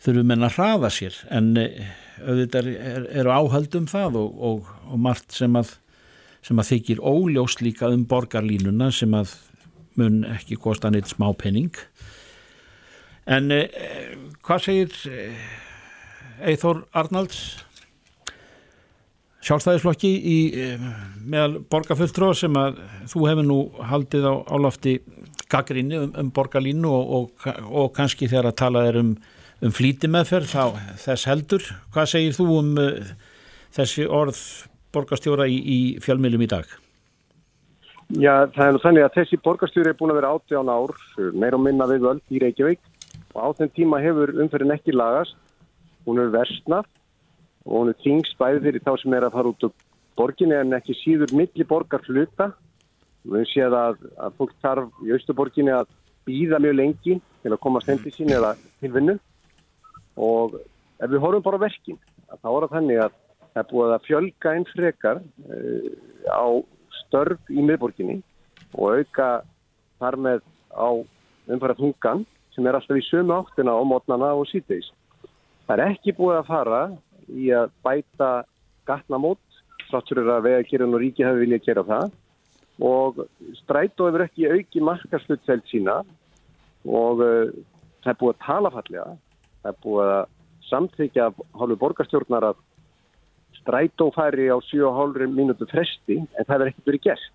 [0.00, 1.16] þurfi menn að hraða sér.
[1.32, 1.54] En
[2.20, 5.72] auðvitað er, eru áhald um það og, og, og margt sem að
[6.46, 9.34] sem að þykir óljóst líka um borgarlínuna sem að
[10.00, 11.74] mun ekki kosta neitt smá penning
[13.30, 14.14] en eh,
[14.46, 15.50] hvað segir eh,
[16.50, 17.60] Eithor Arnalds
[19.44, 20.88] sjálfstæðisflokki í eh,
[21.24, 23.58] meðal borgarfulltró sem að þú hefur nú
[23.90, 24.98] haldið á, á lofti
[25.50, 29.14] gaggrinni um, um borgarlínu og, og, og kannski þegar að tala er um,
[29.64, 30.64] um flýtimeðferð þá
[31.00, 31.64] þess heldur.
[31.94, 33.14] Hvað segir þú um uh,
[33.74, 34.42] þessi orð
[34.94, 36.70] borgarstjóra í, í fjölmiðlum í dag?
[38.10, 40.94] Já, það er nú þannig að þessi borgarstjóri er búin að vera 18 ár,
[41.30, 42.80] meir og minna við völd í Reykjavík
[43.34, 45.36] og á þenn tíma hefur umferðin ekki lagast,
[46.06, 46.88] hún er versnað
[47.68, 49.74] og hún er þingst bæði fyrir þá sem er að fara út úr
[50.18, 52.50] borginni en ekki síður milli borgar hluta.
[53.30, 55.90] Við séð að, að fólk þarf í Austuborginni að
[56.26, 59.16] býða mjög lengi til að komast hendi sín eða til vinnu
[60.20, 60.56] og
[61.00, 61.98] ef við horfum bara á verkin,
[62.28, 63.18] að þá er það þannig að
[63.60, 65.88] það er búið að fjölga einn frekar uh,
[66.32, 66.44] á
[67.04, 68.20] störf í miðborginni
[68.72, 69.28] og auka
[70.00, 70.88] þar með á
[71.50, 74.88] umfæra þungan sem er alltaf í sömu áttina á mótnana og síðdeis.
[75.66, 76.80] Það er ekki búið að fara
[77.30, 78.30] í að bæta
[78.88, 79.42] gatnamót,
[79.90, 82.16] þáttur er að vegagerðin og ríki hafi viljað gera það
[82.80, 83.20] og
[83.58, 86.00] strætó hefur ekki auki markarslutseld sína
[86.88, 87.52] og uh,
[88.00, 89.08] það er búið að tala fallega,
[89.60, 90.36] það er búið að
[90.70, 92.60] samþykja af hálfu borgarstjórnar að
[93.60, 97.28] strætó færi á 7,5 mínútu fresti en það er ekkert verið gert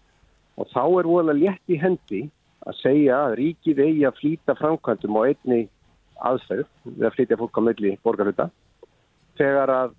[0.56, 2.22] og þá er voðalega létt í hendi
[2.66, 5.62] að segja að ríkið eigi að flýta framkvæmdum á einni
[6.26, 8.48] aðferð við að flytja fólk á milli borgarhuta
[9.40, 9.98] þegar að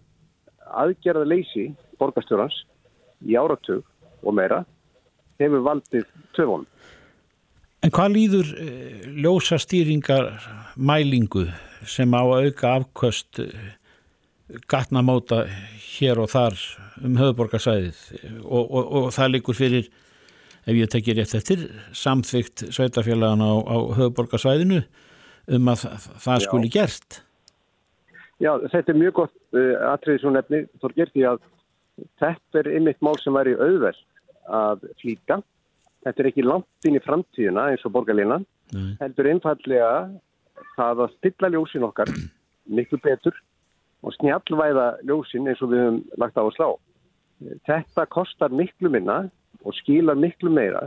[0.83, 1.67] aðgerða leysi
[2.01, 2.57] borgarstjórans
[3.27, 3.85] í áratug
[4.23, 4.65] og meira
[5.41, 6.67] hefur valdið töfunum.
[7.85, 10.33] En hvað líður eh, ljósa stýringar
[10.75, 11.45] mælingu
[11.87, 13.77] sem á auka afköst eh,
[14.71, 15.45] gatnamóta
[15.97, 16.59] hér og þar
[17.05, 18.03] um höfuborgarsæðið
[18.45, 19.89] og, og, og það líkur fyrir,
[20.67, 24.83] ef ég tekir rétt eftir, samþygt sveitafélagan á, á höfuborgarsæðinu
[25.57, 25.87] um að
[26.23, 26.45] það Já.
[26.47, 27.21] skuli gert.
[28.43, 31.45] Já, þetta er mjög gott uh, atriði svo nefni, Þorgir, því að
[32.21, 34.03] þetta er einmitt mál sem væri auðveld
[34.57, 35.41] að flýta.
[36.05, 38.93] Þetta er ekki langt inn í framtíðina eins og borgarlínan Nei.
[39.01, 39.91] heldur einfallega
[40.77, 42.13] það að stilla ljósin okkar
[42.67, 43.35] miklu betur
[44.07, 46.69] og snjallvæða ljósin eins og við höfum lagt á að slá.
[47.67, 49.27] Þetta kostar miklu minna
[49.67, 50.87] og skilar miklu meira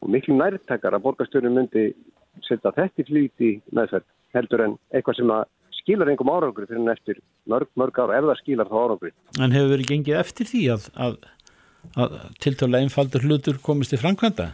[0.00, 1.90] og miklu nærtakar að borgarstjórnum myndi
[2.46, 5.44] setja þetta í flýti meðferð heldur en eitthvað sem að
[5.80, 9.12] skilar einhverjum árangri fyrir en eftir mörg, mörg ára ef það skilar þá árangri.
[9.38, 11.16] En hefur verið gengið eftir því að, að,
[12.00, 14.48] að tiltölulega einfaldur hlutur komist í framkvæmda?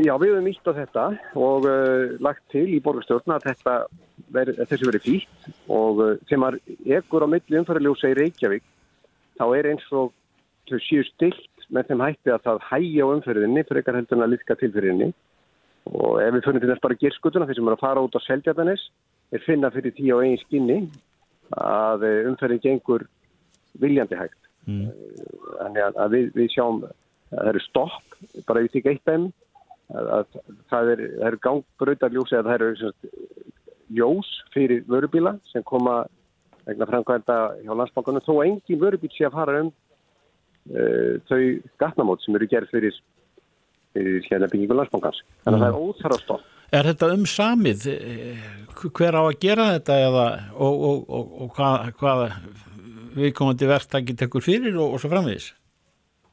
[0.00, 1.02] Já, við höfum ítt á þetta
[1.36, 3.72] og uh, lagt til í borgarstjórna að þetta
[4.32, 6.56] veri, að þessi verið fýtt og uh, sem að
[6.96, 8.64] ekkur á milli umfæraljósa í Reykjavík
[9.36, 10.14] þá er eins og
[10.70, 14.24] þau séu stilt með þeim hætti að það hægja á umfærðinni fyrir ekkar heldur en
[14.24, 15.10] að liðka tilfyrinni
[15.92, 18.20] og ef við fyrir til þess bara gerskutuna þeir sem eru að fara út á
[18.24, 18.86] Seldjardanes
[19.36, 20.78] er finna fyrir tíu á eigin skinni
[21.60, 23.04] að uh, umfærðin gengur
[23.82, 24.40] viljandi hægt.
[24.64, 24.88] Mm.
[25.60, 26.98] Þannig að, að við, við sjáum að
[27.32, 29.32] það eru stopp, bara við þykja eitt dæmi
[29.92, 30.40] að, að
[30.72, 33.12] það eru er gangbrautarljós eða það eru sagt,
[33.92, 36.02] ljós fyrir vörubíla sem koma
[36.66, 39.70] vegna framkvæmda hjá landsbankunum þó engin vörubíl sé að fara um
[40.70, 41.42] uh, þau
[41.82, 42.98] gatnamót sem eru gerð fyrir,
[43.96, 45.22] fyrir hérna byggingu landsbankans.
[45.44, 46.50] Þannig að það er óþara stopp.
[46.72, 47.88] Er þetta um samið?
[47.92, 48.44] Eh,
[48.82, 50.22] Hver á að gera þetta eða,
[50.56, 52.22] og, og, og, og hvað, hvað
[53.18, 55.50] viðkomandi verktaki tekur fyrir og, og svo framvegis?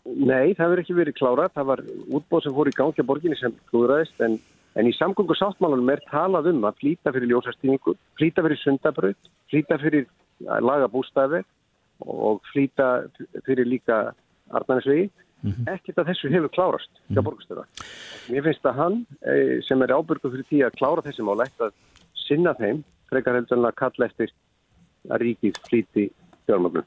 [0.05, 1.53] Nei, það verður ekki verið klárað.
[1.57, 1.83] Það var
[2.19, 4.37] útbóð sem fór í gangi á borginni sem klúðraðist en,
[4.79, 9.79] en í samgöngu sáttmálunum er talað um að flýta fyrir ljósastíningu, flýta fyrir sundabraut, flýta
[9.81, 10.07] fyrir
[10.47, 11.43] að laga bústæði
[12.07, 13.09] og flýta
[13.45, 14.09] fyrir líka
[14.55, 15.09] Arnænisvegi.
[15.41, 15.71] Mm -hmm.
[15.71, 17.63] Ekkert að þessu hefur klárast hjá borgastöða.
[18.29, 21.63] Mér finnst að hann eh, sem er ábyrgu fyrir því að klára þessi mál ætti
[21.63, 21.73] að
[22.27, 24.33] sinna þeim frekar heldur en að kalla eftir
[25.09, 26.09] að ríkið flýti
[26.45, 26.83] fjármagnum.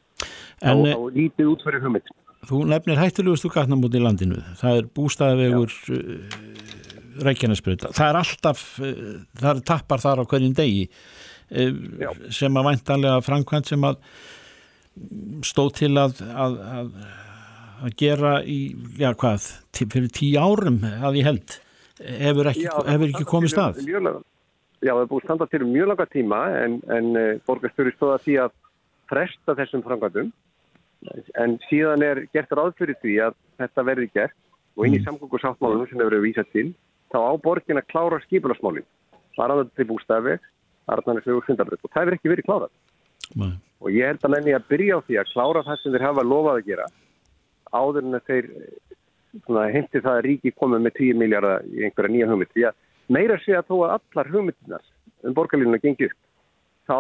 [0.63, 2.13] En, og, og lítið út fyrir hugmynd.
[2.43, 4.41] Þú nefnir hættulegustu gatnamóti í landinu.
[4.59, 6.39] Það er bústæðavegur uh,
[7.23, 7.93] Reykjanesbreyta.
[7.95, 11.79] Það er alltaf, uh, það er tappar þar á hverjum degi uh,
[12.35, 14.01] sem að væntanlega framkvæmt sem að
[15.47, 16.91] stóð til að, að, að,
[17.87, 18.59] að gera í,
[18.99, 19.47] já hvað,
[19.79, 21.57] fyrir tíu árum að ég held,
[22.03, 23.83] hefur ekki, Já, hefur ekki komið stað.
[23.87, 24.13] Mjög
[24.83, 27.13] Já, það er búið að standa til mjög langa tíma en, en
[27.47, 28.55] borgarstjóri stóða því að
[29.13, 30.33] fresta þessum framkvæmdum
[31.41, 34.39] en síðan er gert ráð fyrir því að þetta verði gert
[34.77, 36.69] og inn í samgöngu sáttmálunum sem hefur verið vísað til
[37.13, 38.87] þá á borgin að klára skipulasmálin
[39.37, 40.39] varðan til bústæfi
[40.93, 42.73] Arnarnesveg og Sundabröð og það hefur ekki verið klárað.
[43.39, 43.53] Nei.
[43.81, 46.25] og ég held að menni að byrja á því að klára það sem þeir hafa
[46.27, 46.87] lofað að gera
[47.73, 48.49] áður en þeir
[49.73, 52.53] heimti það að ríki komið með 10 miljardar í einhverja nýja hugmynd.
[52.53, 52.77] Því að
[53.17, 54.85] meira sé að þó að allar hugmyndinar
[55.23, 56.19] um borgarlínuna gengi upp
[56.91, 56.99] þá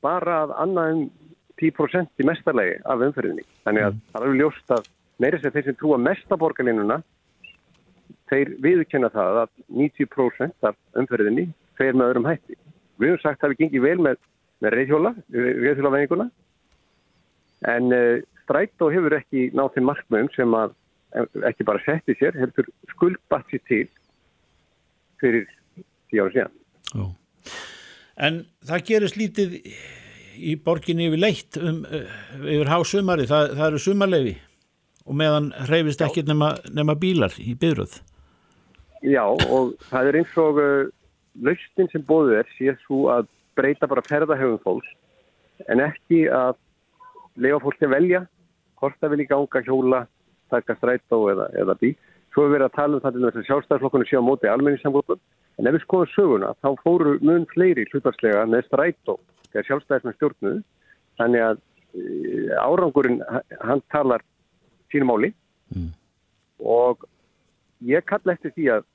[0.00, 1.02] bara að annað um
[1.60, 5.68] 10% í mestarlegi af umferðinni þannig að það er alveg ljóst að meira að þeir
[5.68, 6.98] sem trúa mest á borgarlínuna
[8.30, 11.46] þeir viðkenna það að 90% af umferðinni
[11.78, 12.58] fer með öðrum hætti
[13.00, 14.20] við höfum sagt að við gengið vel með,
[14.64, 16.28] með reyðhjóla reyðhjólaveginguna
[17.70, 18.20] en uh,
[18.50, 20.74] strætó hefur ekki náð þeim markmöðum sem að
[21.14, 23.84] eh, ekki bara setti sér, heldur skuldbatt sér til
[25.20, 25.46] fyrir
[26.10, 26.56] tíu ára síðan.
[26.98, 27.02] Ó.
[28.20, 29.58] En það gerist lítið
[30.40, 32.06] í borginni yfir leitt um, uh,
[32.40, 34.36] yfir hásumari, það, það eru sumarleifi
[35.06, 37.98] og meðan hreyfist ekki nema, nema bílar í byrjuð.
[39.00, 40.90] Já, og það er eins og uh,
[41.40, 44.90] laustin sem bóðið er sé svo að breyta bara ferðahöfum fólks
[45.68, 46.54] en ekki að
[47.40, 48.22] leifa fólki að velja
[48.80, 50.04] hvort það vilja ganga, hjóla,
[50.52, 51.92] taka strætó eða, eða bí.
[52.32, 55.20] Svo er verið að tala um það til þess að sjálfstæðarflokkunni sé á móti almenningssamgóðum
[55.58, 59.16] en ef við skoðum söguna þá fóru mun fleiri hlutvarslega með strætó
[59.52, 60.62] þegar sjálfstæðismenn stjórnuðu
[61.20, 61.60] þannig að
[61.94, 62.02] e,
[62.60, 63.20] árangurinn
[63.60, 64.24] hann talar
[64.92, 65.34] sínum máli.
[65.70, 65.92] Mm.
[66.66, 67.04] og
[67.86, 68.86] ég kalla eftir því að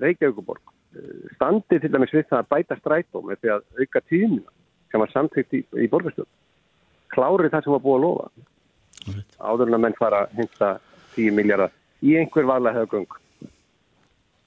[0.00, 0.60] Reykjavíkuborg
[0.96, 4.52] eh, standi til dæmis við það að bæta strætó með því að auka tíðina
[4.90, 6.30] sem var samþygt í, í borgarstjórn.
[7.14, 8.30] Klári það sem var búið að lofa.
[9.40, 10.70] Áður en að menn fara að hinta
[11.16, 11.72] 10 miljardar
[12.04, 13.18] í einhver vala hefða göng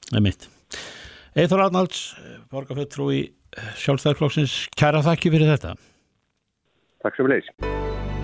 [0.09, 0.49] Það er mitt.
[1.33, 2.01] Eithor Arnalds,
[2.53, 3.21] borgarfettrú í
[3.83, 5.75] sjálfstæðarflokksins, kæra þakki fyrir þetta.
[7.03, 7.49] Takk sem leys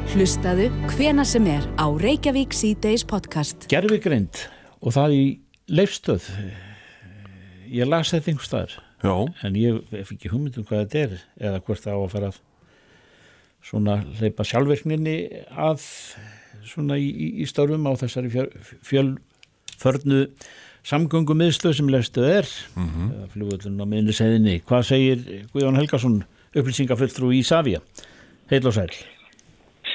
[0.10, 3.68] Hlustaðu hvena sem er á Reykjavík C-Days podcast.
[3.70, 4.46] Gerfigreind
[4.82, 5.24] og það í
[5.70, 6.30] leifstöð.
[7.70, 9.14] Ég las þetta einhver staðar Já,
[9.48, 11.14] en ég hef ekki hugmyndum hvað þetta er
[11.48, 12.40] eða hvort það á að fara að
[13.70, 15.16] svona leipa sjálfverkninni
[15.56, 15.86] að
[16.68, 18.32] svona í, í, í störfum á þessari
[18.90, 20.20] fjölförnu
[20.88, 23.12] samgöngum miðstöð sem leifstöð er Mhm.
[23.12, 24.62] eða flugvöldun á miðniseiðinni.
[24.64, 25.18] Hvað segir
[25.54, 26.24] Guðjón Helgason
[26.56, 27.80] upplýsingafulltrú í Savia?
[28.50, 28.90] Heil og sæl.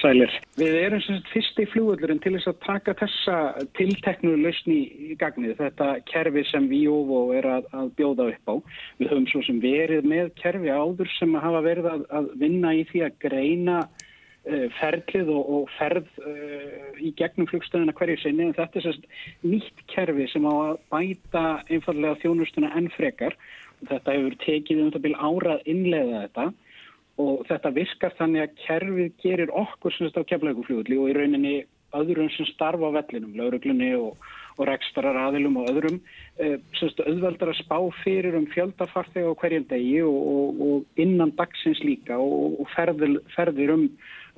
[0.02, 0.30] Sælir.
[0.58, 5.56] Við erum sem sagt fyrsti flugvöldurinn til þess að taka þessa tilteknu lausni í gagnið,
[5.56, 8.54] þetta kerfi sem við og er að, að bjóða upp á.
[9.00, 12.84] Við höfum svo sem verið með kerfi áður sem hafa verið að, að vinna í
[12.90, 14.03] því að greina uh,
[14.78, 19.06] ferlið og, og ferð uh, í gegnum flugstöðuna hverju sinni en þetta er sagt
[19.44, 23.36] nýtt kerfi sem á að bæta einfallega þjónustuna enn frekar.
[23.84, 26.46] Þetta hefur tekið um það byrja árað innlega þetta
[27.24, 31.54] og þetta virkar þannig að kerfið gerir okkur sem þetta á keflægufljóðli og í rauninni
[31.94, 34.18] öðrum sem starfa á vellinum, lauruglunni og,
[34.58, 36.00] og rekstarar aðilum og öðrum
[36.42, 41.34] eh, semst auðveldar að spá fyrir um fjöldafarþega á hverjum degi og, og, og innan
[41.38, 43.88] dagsins líka og ferðir um,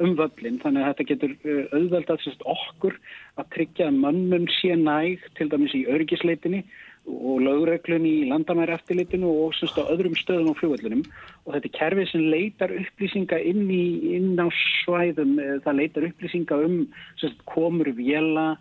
[0.02, 2.98] um völlin þannig að þetta getur eh, auðveldar semst okkur
[3.40, 6.62] að tryggja að mönnum sé næg til dæmis í örgisleitinni
[7.06, 11.04] og lögreglun í landamæri eftirlitinu og semst á öðrum stöðum á fljóðvöldunum
[11.44, 13.84] og þetta er kerfið sem leitar upplýsinga inn, í,
[14.18, 14.46] inn á
[14.82, 16.80] svæðum, eh, það leitar upplýsinga um
[17.20, 18.56] semst, komur vjela,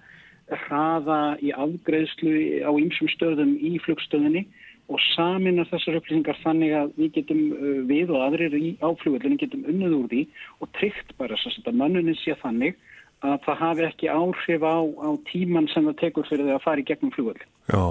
[0.68, 4.46] hraða í afgreðslu á ýmsum stöðum í flugstöðinni
[4.86, 9.66] og saminar þessar upplýsingar þannig að við getum eh, við og aðrir í áflugvöldunum getum
[9.72, 10.26] unnið úr því
[10.62, 12.78] og tryggt bara þess að mannunin sé þannig
[13.26, 16.82] að það hafi ekki áhrif á, á tíman sem það tekur fyrir því að fara
[16.82, 17.46] í gegnum flugvöld.
[17.66, 17.86] Já,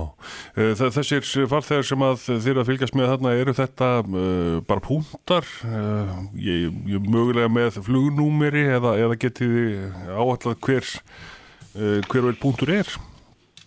[0.55, 5.49] eh, þessir farþegar sem að þér að fylgjast með þarna, eru þetta uh, bara púntar,
[5.67, 9.59] uh, ég, ég mögulega með flugnúmeri eða, eða getið
[10.15, 10.93] áallat hver,
[11.75, 12.95] uh, hver vel púntur er?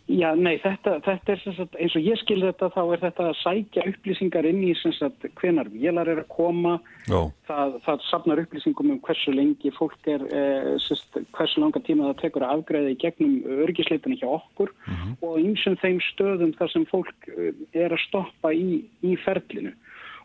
[0.08, 3.40] Já, nei, þetta, þetta er sagt, eins og ég skil þetta þá er þetta að
[3.42, 9.02] sækja upplýsingar inn í sagt, hvenar vélar er að koma það, það safnar upplýsingum um
[9.04, 13.34] hversu lengi fólk er eh, sagt, hversu langa tíma það tekur að afgræða í gegnum
[13.66, 14.96] örgisleitinu hjá okkur mhm.
[14.96, 15.18] -huh.
[15.28, 19.76] og eins og þeim stöðum þar sem fólk eh, er að stoppa í, í ferlinu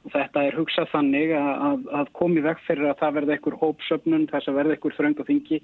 [0.02, 3.58] og þetta er hugsað þannig að, að, að komi vekk fyrir að það verði einhver
[3.58, 5.60] hópsöfnun þess að verði einhver þröng og þingi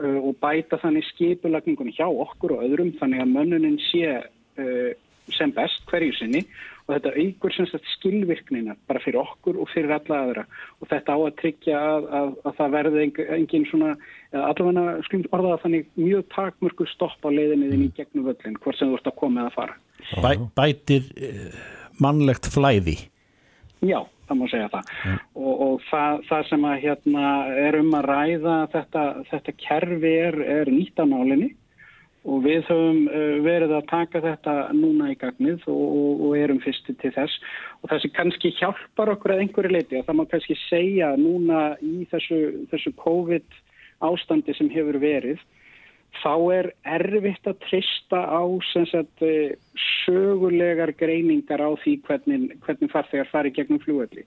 [0.00, 4.90] og bæta þannig skipulagningunni hjá okkur og öðrum þannig að mönnunin sé uh,
[5.30, 6.44] sem best hverju sinni.
[6.88, 10.44] Og þetta aukur sem sagt skilvirknina bara fyrir okkur og fyrir alla aðra.
[10.82, 13.04] Og þetta á að tryggja að, að, að það verði
[13.36, 13.92] engin svona
[14.34, 18.98] allavega skulum orðaða þannig mjög takmörku stopp á leiðinniðin í gegnum völlin hvort sem þú
[18.98, 19.78] ert að koma eða fara.
[20.24, 21.60] Bæ, Bætir uh,
[22.02, 22.96] mannlegt flæði?
[23.86, 25.22] Já það má segja það mm.
[25.34, 27.32] og, og það, það sem að hérna
[27.68, 31.50] er um að ræða þetta, þetta kerfi er, er nýtt á nálinni
[32.28, 36.60] og við höfum uh, verið að taka þetta núna í gagnið og, og, og erum
[36.64, 37.38] fyrsti til þess
[37.80, 42.04] og þessi kannski hjálpar okkur að einhverju leiti og það má kannski segja núna í
[42.12, 42.40] þessu,
[42.72, 43.60] þessu COVID
[44.04, 45.40] ástandi sem hefur verið
[46.18, 46.68] þá er
[46.98, 48.42] erfitt að trista á
[48.74, 49.56] sagt, eh,
[50.04, 54.26] sögulegar greiningar á því hvernig, hvernig farþegar fari gegnum fljóðalli.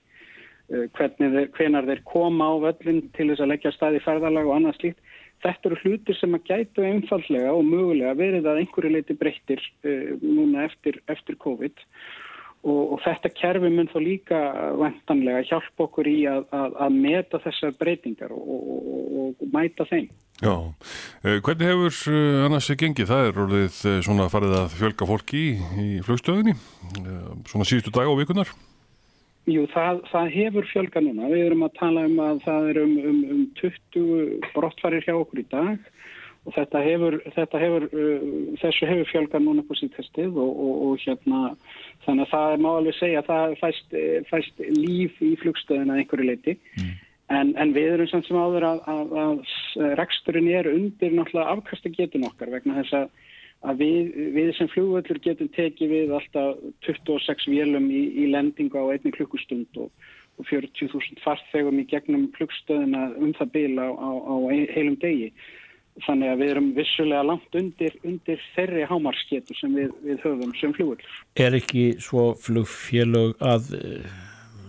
[0.72, 5.00] Eh, hvenar þeir koma á völlin til þess að leggja staði ferðalag og annað slíkt.
[5.44, 10.16] Þetta eru hlutir sem að gætu einfallega og mögulega verið að einhverju leiti breyttir uh,
[10.24, 11.84] núna eftir, eftir COVID
[12.64, 14.42] og, og þetta kerfi mun þá líka
[14.80, 20.12] vantanlega hjálpa okkur í að, að, að meta þessar breytingar og, og, og mæta þeim.
[20.42, 20.74] Já,
[21.24, 23.08] eh, hvernig hefur eh, annars gengið?
[23.08, 25.52] Það er orðið eh, svona farið að fjölga fólki í,
[25.84, 26.56] í flugstöðinni,
[27.48, 28.52] svona síðustu dag á vikunar?
[29.48, 31.30] Jú, það, það hefur fjölga núna.
[31.32, 35.44] Við erum að tala um að það er um, um, um 20 brottfarir hjá okkur
[35.44, 35.92] í dag
[36.44, 37.86] og þetta hefur, þetta hefur
[38.60, 41.54] þessu hefur fjölga núna på síðan testið og, og, og hérna
[42.06, 43.98] þannig að það máli að segja að það fæst,
[44.30, 46.56] fæst líf í flugstöðina einhverju leiti.
[46.80, 46.94] Mm.
[47.34, 52.28] En, en við erum samt sem áður að, að, að reksturinn er undir náttúrulega afkastagetun
[52.28, 53.08] okkar vegna þess að,
[53.72, 58.92] að við, við sem flugvöldur getum tekið við alltaf 26 vélum í, í lendingu á
[58.92, 59.90] einni klukkustund og,
[60.38, 64.36] og 40.000 farþegum í gegnum klukkstöðina um það bila á, á, á
[64.76, 65.32] heilum degi.
[66.02, 70.74] Þannig að við erum vissulega langt undir, undir þeirri hámarsketu sem við, við höfum sem
[70.74, 71.20] flugvöldur.
[71.38, 74.16] Er ekki svo flugfélög að uh,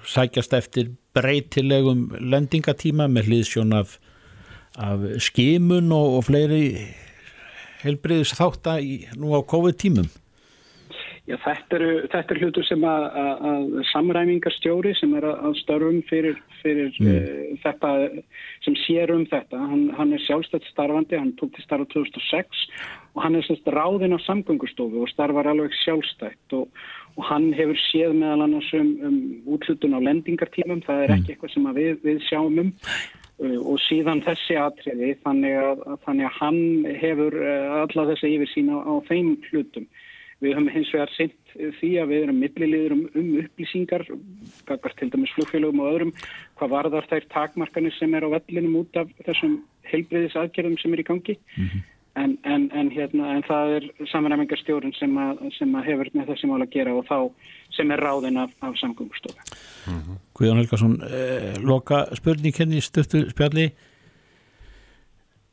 [0.04, 3.96] sækjast eftir breytilegum lendingatíma með hlýðsjón af,
[4.76, 6.62] af skimun og, og fleiri
[7.84, 10.12] helbriðis þátt að nú á COVID tímum?
[11.24, 16.02] Já, þetta eru, þetta er hlutur sem að, að, að samræmingarstjóri sem er að störfum
[16.10, 17.08] fyrir, fyrir mm.
[17.08, 17.92] uh, þetta
[18.66, 19.60] sem sér um þetta.
[19.70, 22.66] Hann, hann er sjálfstætt starfandi, hann tók til starfa 2006
[23.14, 26.68] og hann er sérst ráðinn á samgöngustofu og starfar alveg sjálfstætt og,
[27.16, 29.18] og hann hefur séð meðal annars um, um
[29.56, 31.34] útlutun á lendingartímum, það er ekki mm.
[31.38, 32.74] eitthvað sem við, við sjáum um.
[33.40, 36.64] Uh, og síðan þessi atriði þannig að, þannig að hann
[37.00, 39.88] hefur uh, alla þessi yfir sína á, á þeim hlutum.
[40.44, 44.04] Við höfum hins vegar sent því að við erum milliliður um, um upplýsingar,
[44.68, 46.12] kakar til dæmis flugfélögum og öðrum,
[46.58, 51.04] hvað varðar þær takmarkanir sem er á vellinum út af þessum heilbriðis aðgerðum sem er
[51.04, 51.36] í gangi.
[52.14, 56.50] En, en, en, hérna, en það er samræmingarstjórun sem, að, sem að hefur með þessi
[56.50, 57.16] mál að gera og þá
[57.74, 59.48] sem er ráðin af, af samgöngustofu.
[60.38, 63.72] Guðjón Helgason eh, loka spurning henni stöttu spjalli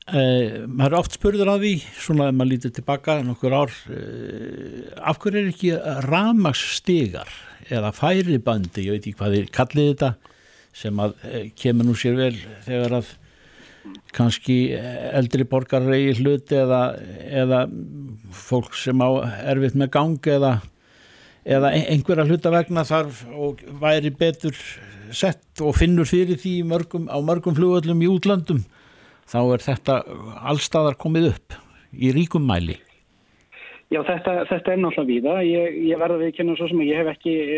[0.10, 1.72] eh, maður er oft spurður að því
[2.02, 5.72] svona ef maður lítið tilbaka nokkur ár eh, af hverju er ekki
[6.08, 7.32] ramagsstigar
[7.72, 10.12] eða færibandi, ég veit ekki hvað þið kallið þetta
[10.82, 12.36] sem að eh, kemur nú sér vel
[12.68, 13.16] þegar að
[14.14, 16.82] kannski eldri borgar reyði hlut eða,
[17.26, 17.64] eða
[18.36, 19.10] fólk sem á
[19.54, 20.52] erfitt með gang eða,
[21.42, 24.54] eða einhverja hluta vegna þarf og væri betur
[25.12, 28.62] sett og finnur fyrir því mörgum, á mörgum flugöllum í útlandum
[29.32, 29.98] þá er þetta
[30.52, 31.60] allstaðar komið upp
[31.92, 32.78] í ríkum mæli
[33.92, 35.32] Já, þetta, þetta er náttúrulega víða.
[35.44, 37.58] Ég, ég verða við kynna svo sem að ég hef ekki, e,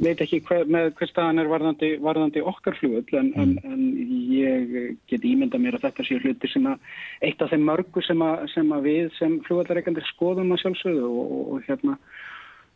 [0.00, 3.82] veit ekki hver, með hver staðan er varðandi, varðandi okkar flugull en, en, en
[4.32, 6.88] ég get ímynda mér að þetta séu hluti sem að
[7.28, 11.20] eitt af þeim mörgu sem að, sem að við sem flugallareikandir skoðum að sjálfsögðu og,
[11.36, 11.98] og, og hérna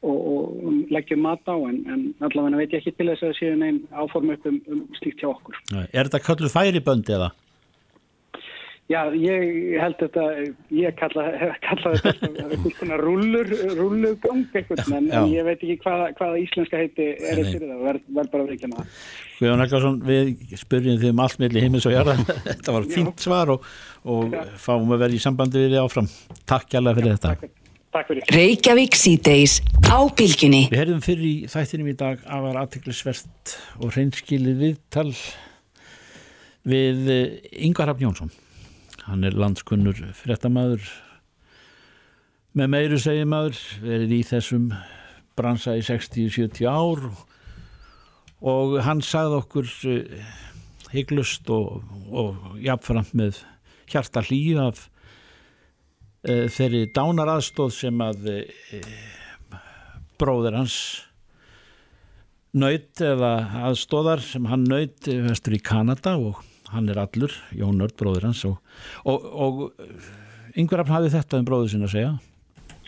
[0.03, 3.57] og, og leggjum mat á en, en allavega veit ég ekki til þess að séu
[3.57, 5.63] neinn áform upp um, um slíkt hjá okkur.
[5.81, 7.33] Er þetta kölluð færiböndi eða?
[8.93, 10.23] Já, ég held þetta,
[10.75, 11.23] ég kalla,
[11.65, 16.81] kalla þetta eitthvað svona rullur, rullugang eitthvað, en, en ég veit ekki hvaða, hvaða íslenska
[16.81, 18.99] heiti er þessir það, verð ver bara að veikja maður.
[19.39, 22.19] Guðjón Ekkarsson, við spurjum þið um allt meðli heimils og jarða,
[22.51, 23.73] þetta var fínt svar og,
[24.05, 26.13] og fáum að vera í sambandi við þið áfram.
[26.53, 27.51] Takk hjálpa fyrir þetta.
[27.93, 28.29] Takk, fyrir.
[28.37, 30.67] Reykjavík síðdeis á bylginni.
[30.73, 35.11] Við herðum fyrir í þættinum í dag að var aðteklisvert og reynskilið viðtal
[36.69, 37.13] við
[37.69, 38.41] Yngvar Hafn Jónsson
[39.07, 40.85] hann er landskunnur fréttamaður.
[42.59, 44.73] Með meiru segjamaður verið í þessum
[45.39, 47.07] bransa í 60-70 ár
[48.43, 49.71] og hann sagði okkur
[50.93, 51.81] hygglust og,
[52.13, 53.41] og jafnframt með
[53.89, 54.85] hjarta hlýju af
[56.27, 58.83] e, þeirri dánaraðstóð sem að e,
[60.21, 60.77] bróður hans
[62.53, 63.33] nöyt eða
[63.71, 66.43] aðstóðar sem hann nöyt vestur í Kanada og
[66.73, 68.59] hann er allur, Jón Nörd, bróður hans og,
[69.05, 72.13] og, og yngvar afn hafið þetta um bróður sinna að segja.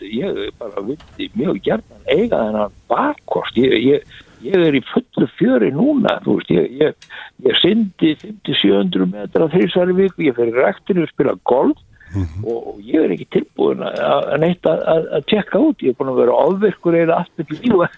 [0.03, 5.71] Ég bara vildi mjög gerðan eiga þennan bakkost ég, ég, ég er í fullu fjöri
[5.73, 10.25] núna þú veist, ég, ég, syndi 50-700 metra þrísari viku.
[10.27, 11.79] Ég fyrir rektinu að spila golf
[12.15, 12.45] Mm -hmm.
[12.47, 15.83] og ég er ekki tilbúin að neitt að tjekka út.
[15.83, 17.89] Ég er búin að vera ofvirkur eða með lífa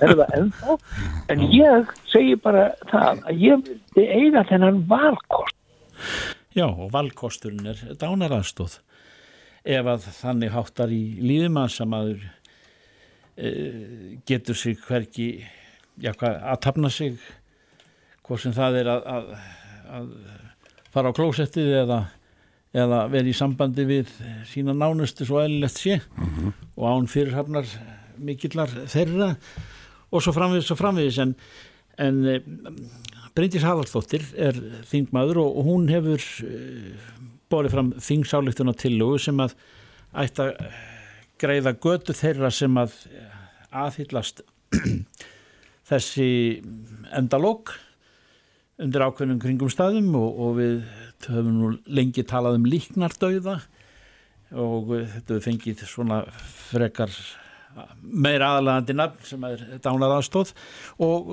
[0.00, 0.78] er það ennþá?
[1.28, 5.56] En ég segi bara það að ég vildi eiga þennan valkost.
[6.54, 8.78] Já og valkosturinn er dánaraðstóð
[9.64, 12.24] ef að þannig háttar í líðum sem aður
[13.36, 13.50] e,
[14.28, 15.46] getur sig hverki
[16.00, 17.16] já, að tapna sig
[18.24, 19.30] hvort sem það er að, að,
[19.98, 20.10] að
[20.94, 21.98] fara á klósettið eða
[22.74, 24.10] eða verið í sambandi við
[24.50, 26.52] sína nánustu svo eðlilegt sé mm -hmm.
[26.76, 27.66] og án fyrirhafnar
[28.18, 29.36] mikillar þeirra
[30.10, 31.34] og svo framviðis og framviðis en,
[31.98, 32.40] en e,
[33.34, 34.58] Bryndís Haðarsdóttir er
[34.90, 36.94] þingmaður og, og hún hefur e,
[37.50, 39.54] borðið fram þingsáleiktuna tillögu sem að
[40.14, 40.52] ætti að
[41.38, 42.94] greiða götu þeirra sem að
[43.70, 44.42] aðhyllast
[45.90, 46.62] þessi
[47.14, 47.74] endalók
[48.82, 50.78] undir ákveðnum kringum staðum og, og við
[51.28, 53.60] höfum nú lengi talað um líknardauða
[54.54, 56.20] og þetta við fengið svona
[56.70, 57.14] frekar
[58.02, 60.52] meira aðalagandi nafn sem er dánar aðstóð
[61.02, 61.32] og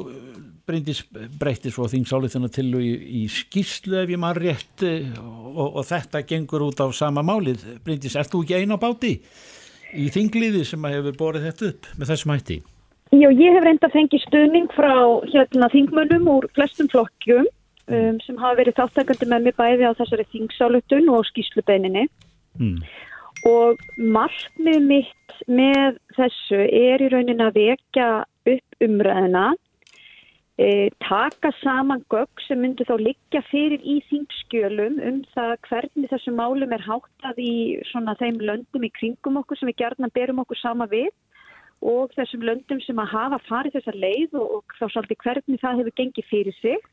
[0.65, 4.85] Bryndis breytti svo þingsáliðuna til í, í skýrslu ef ég maður rétt
[5.21, 7.65] og, og þetta gengur út á sama málið.
[7.85, 9.17] Bryndis, ert þú ekki eina báti
[9.91, 12.61] í þingliði sem hefur borðið þetta upp með þessum hætti?
[13.11, 14.93] Já, ég hef reynda fengið stuðning frá
[15.33, 17.49] hérna þingmönnum úr flestum flokkjum
[17.87, 22.05] um, sem hafa verið þáttakandi með mig bæði á þessari þingsálutun og skýslubeininni
[22.59, 22.77] mm.
[23.49, 28.09] og markmið mitt með þessu er í raunin að vekja
[28.51, 29.51] upp umræðina
[30.61, 36.35] e, taka saman gögg sem myndur þá liggja fyrir í þingskjölum um það hvernig þessu
[36.37, 37.55] málum er háttað í
[37.91, 41.11] svona þeim löndum í kringum okkur sem við gerðna berum okkur sama við
[41.81, 45.79] og þessum löndum sem að hafa farið þessar leið og, og þá svolítið hvernig það
[45.81, 46.89] hefur gengið fyrir sig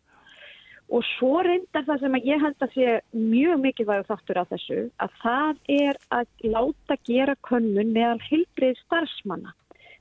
[0.89, 5.16] og svo reyndar það sem ég held að sé mjög mikilvægur þáttur af þessu að
[5.22, 9.55] það er að láta gera könnun meðal heilbrið starfsmanna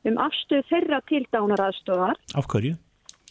[0.08, 2.20] um afstöð þeirra til dánaraðstofar.
[2.40, 2.78] Af hverju?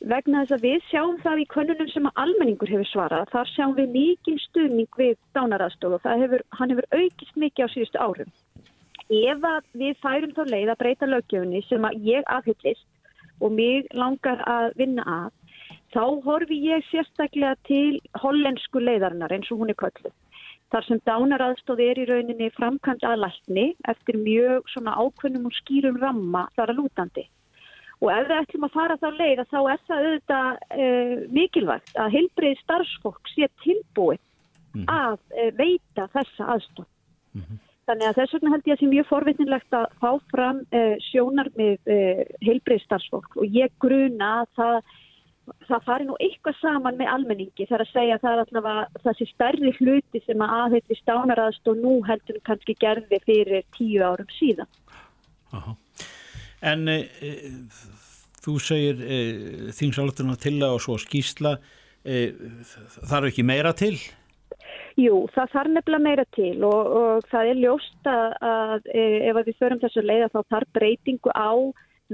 [0.05, 3.95] Vegna þess að við sjáum það í könnunum sem almenningur hefur svarað, þar sjáum við
[3.95, 8.35] mikil stuðning við dánaraðstof og hefur, hann hefur aukist mikið á síðustu árum
[9.07, 12.87] ef við færum þá leið að breyta lögjöfni sem að ég aðhyllist
[13.41, 15.46] og mig langar að vinna að
[15.95, 20.15] þá horfi ég sérstaklega til hollensku leiðarinnar eins og hún er kölluð.
[20.75, 26.49] Þar sem dánaraðstóð er í rauninni framkvæmt aðlækni eftir mjög svona ákveðnum og skýrum ramma
[26.59, 27.27] þar að lútandi.
[28.03, 30.89] Og ef við ætlum að fara þá leið þá er það auðvitað e,
[31.39, 34.21] mikilvægt að heilbreið starfsfólk sé tilbúið
[34.75, 34.85] mm.
[34.91, 36.91] að e, veita þessa aðstóð.
[37.37, 37.63] Mm -hmm.
[37.87, 40.85] Þannig að þess vegna held ég að það sé mjög forvitnilegt að fá fram e,
[41.07, 41.91] sjónar með
[42.43, 44.95] heilbreið starfsfólk og ég gruna að það
[45.69, 49.29] það fari nú eitthvað saman með almenningi þar að segja að það er allavega þessi
[49.31, 54.71] stærri hluti sem að aðheitli stánaraðst og nú heldur kannski gerði fyrir tíu árum síðan.
[55.57, 55.77] Aha.
[56.67, 56.99] En e,
[58.43, 59.19] þú segir e,
[59.77, 61.57] þingsáluturna til og svo skýsla,
[62.03, 62.31] e,
[63.07, 63.97] þarf ekki meira til?
[64.97, 69.51] Jú, það þarf nefnilega meira til og, og það er ljóst að, að ef að
[69.51, 71.53] við förum þessu leið að þá þarf breytingu á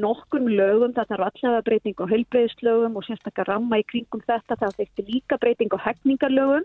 [0.00, 4.78] nokkur lögum, það þarf allavega breyting á heilbreyðslögum og sérstaklega ramma í kringum þetta, það
[4.78, 6.64] þurfti líka breyting á hefningarlögum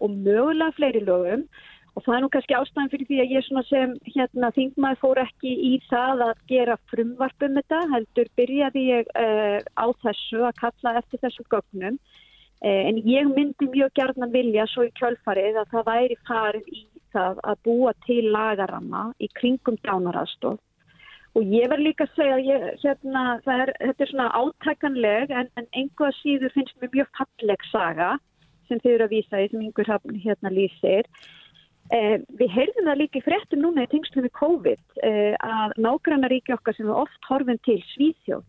[0.00, 1.46] og mögulega fleiri lögum.
[1.96, 5.52] Og það er nú kannski ástæðan fyrir því að ég sem hérna, þingmaði fór ekki
[5.70, 11.22] í það að gera frumvarpum þetta, heldur byrjaði ég uh, á þessu að kalla eftir
[11.24, 11.96] þessu gögnum.
[12.60, 16.84] Uh, en ég myndi mjög gerðan vilja svo í kjölfarið að það væri farið í
[17.16, 20.60] það að búa til lagaramma í kringum dánaraðstof
[21.36, 23.22] Og ég verð líka að segja að ég, hérna,
[23.52, 28.12] er, þetta er svona átækanleg en, en einhvað síður finnst mér mjög falleg saga
[28.66, 31.08] sem þið eru að vísa í sem einhver hafn hérna lýsir.
[31.94, 36.30] Eh, við heyrðum það líka í fréttum núna í tengslu við COVID eh, að nágranna
[36.32, 38.46] ríki okkar sem við oft horfum til Svíþjóð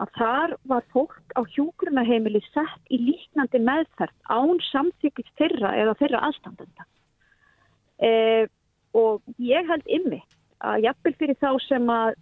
[0.00, 6.22] að þar var fólk á hjúgrunaheimili sett í líknandi meðferð án samþykist þeirra eða þeirra
[6.28, 6.86] aðstandenda.
[8.00, 8.44] Eh,
[8.96, 10.20] og ég held ymmi
[10.60, 12.14] að jafnvel fyrir þá sem að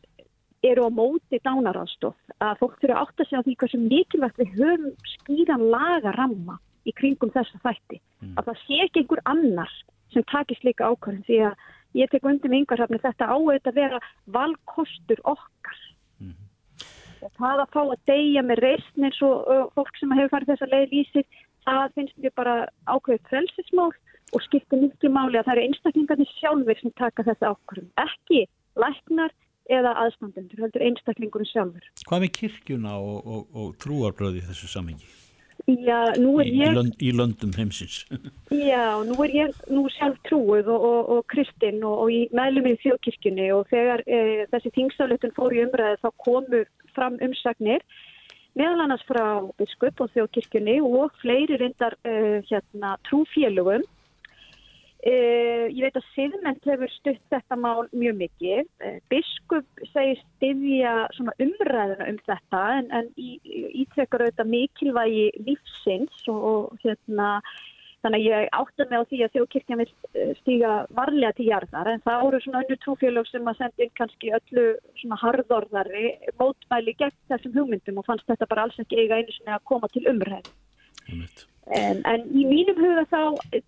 [0.66, 4.54] eru á móti dánaraðstof að fólk fyrir átt að segja því hvað sem mikilvægt við
[4.58, 6.58] höfum skýran laga ramma
[6.88, 8.34] í kringum þessa þætti mm.
[8.34, 9.74] að það sé ekki einhver annar
[10.14, 14.00] sem takist líka ákvörðin því að ég tek undir með yngarhafni þetta áauðt að vera
[14.34, 15.78] valkostur okkar
[16.24, 16.34] mm.
[17.38, 20.70] það að fá að deyja með reysn eins og uh, fólk sem hefur farið þessa
[20.74, 21.28] leið lýsir
[21.68, 22.58] það finnst mér bara
[22.90, 23.90] ákveðið frelsismál
[24.34, 27.92] og skiptir mikið máli að það eru einstaklingarnir sjálfur sem taka þetta ákvörðum.
[28.04, 28.42] Ekki
[28.78, 29.32] læknar
[29.68, 31.88] eða aðstandendur, heldur einstaklingunum sjálfur.
[32.08, 35.08] Hvað með kirkjuna og, og, og trúarbröði þessu samengi?
[35.68, 36.70] Já, nú er ég...
[36.70, 38.04] Í, lönd, í löndum heimsins.
[38.70, 43.50] Já, nú er ég nú sjálf trúið og, og kristinn og í meðlum í þjóðkirkjunni
[43.52, 46.62] og þegar e, þessi þingstaflutun fór í umræði þá komu
[46.96, 47.84] fram umsagnir
[48.58, 49.26] meðal annars frá
[49.60, 53.84] biskup og þjóðkirkjunni og fleiri reyndar e, hérna, trúfélögum
[54.98, 58.64] Uh, ég veit að Siðment hefur stutt þetta mál mjög mikið.
[58.82, 60.94] Uh, Biskup segir stiðja
[61.38, 67.28] umræðuna um þetta en, en ítrekkar auðvitað mikilvægi lífsins og, og hérna,
[68.02, 71.90] þannig að ég átta mig á því að þjóðkirkjan vil eh, stíga varlega til jarðar
[71.92, 74.64] en það voru svona önnu trúfélög sem að senda inn kannski öllu
[75.02, 76.08] svona harðorðari
[76.42, 79.90] mótmæli gegn þessum hugmyndum og fannst þetta bara alls ekki eiga einu svona að koma
[79.94, 80.50] til umræð.
[81.08, 81.48] Um þetta.
[81.76, 83.22] En, en í mínum huga þá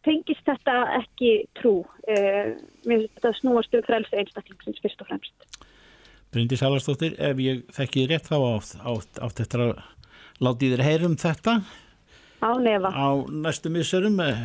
[0.06, 1.82] tengist þetta ekki trú.
[2.08, 2.56] Eh,
[2.88, 5.48] mér finnst þetta snúast um frelsa einstaklingsins fyrst og fremst.
[6.30, 9.72] Bryndi Salarsdóttir, ef ég þekki rétt þá átt, átt, átt eftir að
[10.40, 11.58] láti þér heyrum þetta
[12.40, 14.38] á nefa á næstu misserum eh,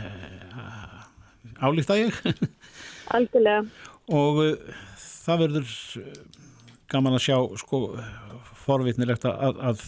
[1.64, 2.18] álíkt að ég.
[3.16, 3.62] Algjörlega.
[4.12, 5.76] Og uh, það verður
[6.92, 7.80] gaman að sjá sko
[8.66, 9.86] forvitnilegt að, að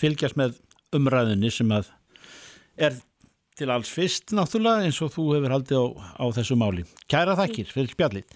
[0.00, 0.58] fylgjast með
[0.96, 1.92] umræðinni sem að
[2.76, 2.96] er
[3.56, 5.86] til alls fyrst náttúrulega eins og þú hefur haldið á,
[6.20, 6.84] á þessu máli.
[7.08, 8.26] Kæra þakkir fyrir spjallið.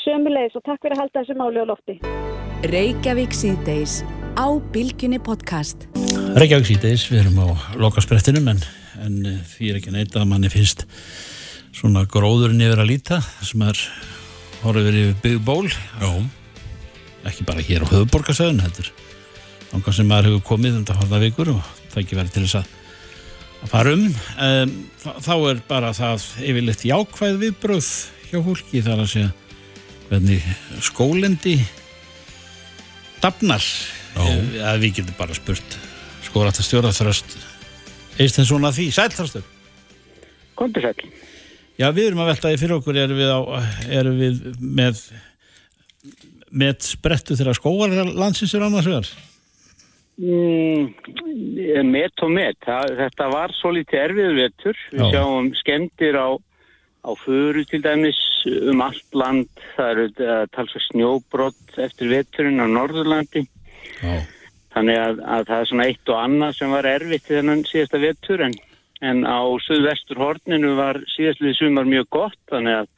[0.00, 1.96] Sömulegis og takk fyrir að halda þessu máli á lofti.
[2.70, 4.00] Reykjavík síðdeis
[4.38, 5.88] á Bilginni podcast.
[6.38, 7.48] Reykjavík síðdeis, við erum á
[7.82, 8.62] lokasprettinum en,
[9.02, 10.86] en eh, því er ekki neitt að manni finnst
[11.74, 13.80] svona gróðurinn yfir að líta sem er
[14.62, 15.66] horfið yfir byggból.
[15.70, 16.10] Já.
[17.26, 18.92] Ekki bara hér á höfuborgarsöðun, þetta er
[19.74, 22.60] ángan sem maður hefur komið um þetta horfa vikur og það ekki verið til þess
[22.62, 22.76] að
[23.60, 24.06] að fara um,
[24.46, 24.72] um
[25.24, 27.92] þá er bara það yfirleitt jákvæð viðbröð
[28.30, 29.30] hjá fólki þar að segja
[30.10, 30.50] hvernig
[30.82, 31.56] skólendi
[33.20, 33.62] dafnar.
[34.18, 35.78] Að við getum bara spurt
[36.26, 37.36] skórat að stjóra þröst
[38.20, 39.46] eist en svona því, sælþröstur
[40.58, 41.10] Kondur sæl
[41.80, 43.40] Já, við erum að veltaði fyrir okkur erum við, á,
[43.88, 45.00] erum við með
[46.50, 49.08] með sprettu þegar skóar landsins er annars vegar
[50.20, 50.90] Mm,
[51.88, 52.58] met og met.
[52.66, 54.82] Það, þetta var svo litið erfiður vetur.
[54.92, 55.10] Við Já.
[55.14, 56.28] sjáum skemmtir á,
[57.08, 58.20] á föru til dæmis
[58.72, 59.48] um allt land.
[59.76, 63.46] Það eru uh, talsa snjóbrott eftir veturinn á Norðurlandi.
[64.00, 64.20] Já.
[64.74, 68.00] þannig að, að það er svona eitt og annað sem var erfitt í þennan síðasta
[68.00, 68.54] vettur en,
[69.04, 72.90] en á suðvestur horninu var síðastlið sumar mjög gott þannig að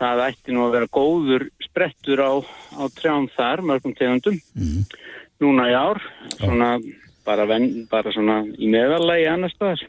[0.00, 2.32] það ætti nú að vera góður sprettur á,
[2.80, 4.40] á trjám þar, mörgum tegundum
[5.42, 6.00] núna í ár
[6.36, 6.76] svona
[7.24, 9.82] bara, ven, bara svona í meðalagi annar staðar.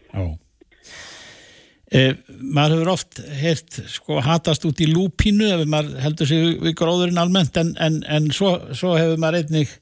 [1.96, 2.02] E,
[2.42, 7.22] maður hefur oft heyrt sko hatast út í lúpínu ef maður heldur sig við gróðurinn
[7.22, 9.76] almennt en, en, en svo, svo hefur maður einnig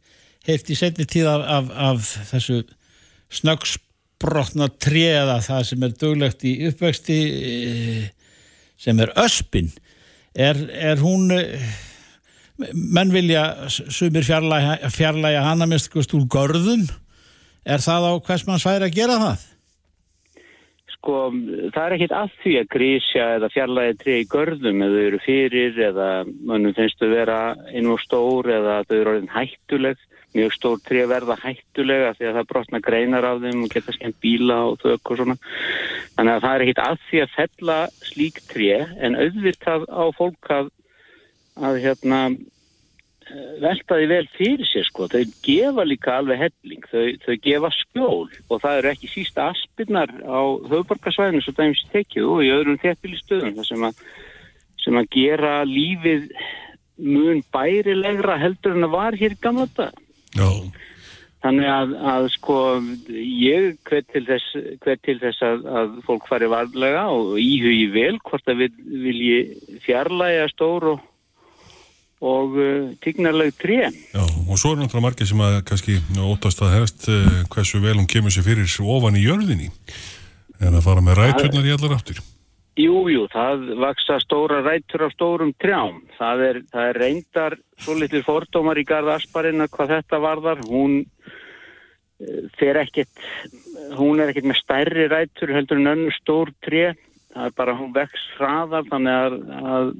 [0.47, 2.59] heyrt í setni tíð af, af, af þessu
[3.33, 8.03] snöggsbrotna treða það sem er duglegt í uppvexti e,
[8.83, 9.71] sem er öspin.
[10.33, 11.45] Er, er hún e,
[12.73, 16.85] menn vilja sumir fjarlæga, fjarlæga hana mest úr görðum.
[17.63, 19.43] Er það á hvers mann sværi að gera það?
[21.03, 21.17] Sko,
[21.75, 25.19] það er ekkit að því að grísja eða fjarlægi tré í görðum eða þau eru
[25.23, 27.39] fyrir eða mönnum finnst þau vera
[27.71, 30.05] einu og stór eða þau eru orðin hættuleg.
[30.33, 34.17] Mjög stór tré verða hættulega því að það brotna greinar af þeim og geta skemmt
[34.23, 35.35] bíla og þau og svona.
[36.15, 38.71] Þannig að það er ekkit að því að fella slík tré
[39.03, 40.71] en auðvitað á fólk að,
[41.59, 42.23] að hérna
[43.63, 45.07] velta því vel fyrir sér sko.
[45.11, 46.83] Þau gefa líka alveg helling.
[46.91, 48.27] Þau, þau gefa skjól.
[48.49, 53.55] Og það eru ekki sísta aspirnar á höfuborgarsvæðinu svo dæmis tekið og í öðrum þéttbílistöðum
[53.59, 54.03] það sem að,
[54.83, 56.29] sem að gera lífið
[56.97, 59.95] mun bærilegra heldur en að var hér gamla dag
[60.37, 60.49] Já.
[61.43, 62.57] þannig að, að sko
[63.17, 68.19] ég hver til þess, hver til þess að, að fólk fari varlega og íhugi vel
[68.21, 71.09] hvort að við vilji fjarlæga stór og
[72.23, 73.95] og uh, tignarleg trén.
[74.13, 77.97] Já, og svo er náttúrulega margir sem að kannski óttast að hefst uh, hversu vel
[77.99, 79.71] hún kemur sér fyrir ofan í jörðinni
[80.63, 82.21] en að fara með ræturnar í allar áttir.
[82.79, 85.99] Jú, jú, það vaksa stóra rætur á stórum trjám.
[86.17, 90.63] Það er, það er reyndar svo litlir fordómar í garda Asparina hvað þetta varðar.
[90.69, 93.27] Hún uh, fer ekkert,
[93.99, 96.93] hún er ekkert með stærri rætur heldur en önnu stór tré.
[97.33, 99.37] Það er bara hún vex hraðar þannig að,
[99.73, 99.93] að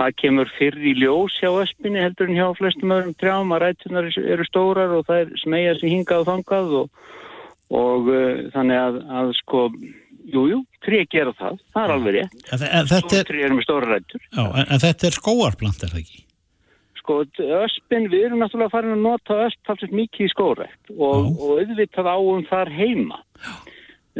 [0.00, 4.08] það kemur fyrr í ljós hjá öspinni heldur en hjá flestum öðrum trjám að rætunar
[4.20, 7.02] eru stórar og það er smegja sér hingað og þangað og,
[7.80, 9.66] og uh, þannig að, að sko,
[10.30, 12.42] jújú, jú, tré gera það, það er alveg rétt.
[12.56, 14.26] Er, Tré eru með stóra rætur.
[14.26, 16.24] já, en, en þetta er skóarplant, er það ekki?
[17.00, 17.20] Sko,
[17.60, 22.10] öspin, við erum náttúrulega farin að nota ösp talsett mikið í skórækt og, og auðvitað
[22.12, 23.22] áum þar heima.
[23.40, 23.54] Já.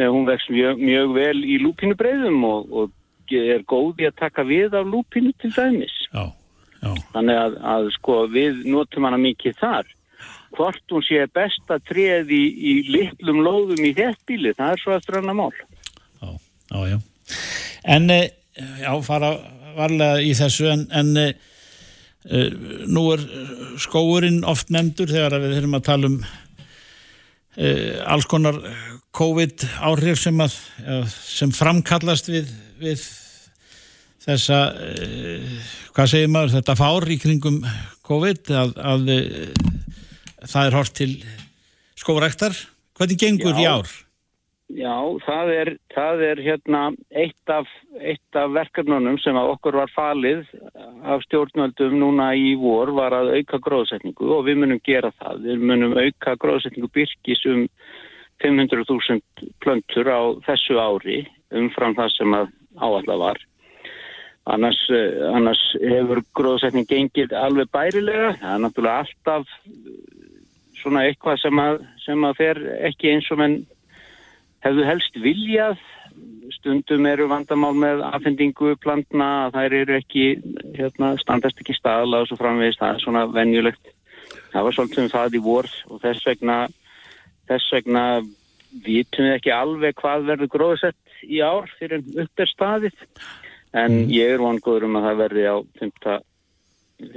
[0.01, 2.93] Hún vex mjög, mjög vel í lúpinubreiðum og, og
[3.39, 5.95] er góð í að taka við af lúpinu til dæmis.
[6.11, 6.33] Já,
[6.83, 6.93] já.
[7.14, 9.95] Þannig að, að sko við notum hana mikið þar.
[10.57, 15.20] Hvort hún sé besta treð í, í litlum lóðum í þéttbíli, það er svo eftir
[15.20, 15.53] annar mál.
[16.20, 16.35] Já,
[16.72, 16.99] já, já.
[17.85, 18.28] En, eh,
[18.83, 19.35] já, fara
[19.76, 21.33] varlega í þessu, en, en uh,
[22.91, 23.24] nú er
[23.81, 28.59] skóurinn oft nefndur þegar við höfum að tala um uh, alls konar
[29.16, 30.57] COVID áhrif sem, að,
[31.11, 32.51] sem framkallast við,
[32.81, 33.07] við
[34.24, 35.57] þessa, uh,
[35.95, 37.62] hvað segir maður, þetta fár í kringum
[38.11, 39.11] COVID að, að
[40.45, 41.11] það er hort til
[42.01, 42.57] skórektar.
[42.99, 43.61] Hvernig gengur Já.
[43.61, 43.99] í ár?
[44.70, 49.91] Já, það er, það er hérna eitt af, eitt af verkefnunum sem að okkur var
[49.91, 50.45] falið
[51.03, 55.43] af stjórnvöldum núna í vor var að auka gróðsetningu og við munum gera það.
[55.49, 57.66] Við munum auka gróðsetningu byrkis um
[58.45, 63.41] 500.000 plöntur á þessu ári umfram það sem að áallega var.
[64.51, 68.37] Annars, eh, annars hefur gróðsetning gengið alveg bærilega.
[68.41, 69.47] Það er náttúrulega alltaf
[70.81, 73.57] svona eitthvað sem að, sem að fer ekki eins og menn
[74.64, 75.79] hefðu helst viljað
[76.55, 80.27] stundum eru vandamál með afhendingu plantna þær eru ekki
[80.77, 83.93] hérna, standast ekki staðla og svo framvegist það er svona venjulegt
[84.53, 86.59] það var svolítið um það í vor og þess vegna
[87.51, 88.05] þess vegna
[88.85, 93.07] vitum við ekki alveg hvað verður gróðsett í ár fyrir upp er staðið
[93.81, 96.25] en ég er vongóður um að það verði á 50,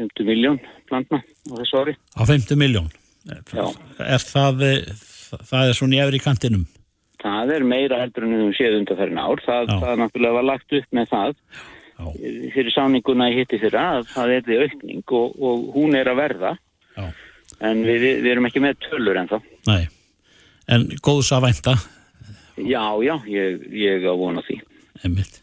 [0.01, 2.91] 50 miljón plantna á þessu ári Á 50 miljón?
[3.23, 3.67] Já.
[4.03, 5.03] Er það, eh,
[5.47, 6.65] það er svona í efri kantinum?
[7.23, 9.43] Það er meira heldur en við höfum séð undanferðin ár.
[9.45, 11.35] Það, það náttúrulega var lagt upp með það
[11.93, 12.05] Já.
[12.55, 16.19] fyrir sáninguna í hitti fyrra að það er því aukning og, og hún er að
[16.19, 16.53] verða.
[16.97, 17.05] Já.
[17.63, 19.39] En við, við erum ekki með tölur ennþá.
[19.69, 19.83] Nei,
[20.73, 21.77] en góðs að vænta
[22.57, 24.59] Já, já, ég, ég á vona því.
[25.03, 25.39] einmitt.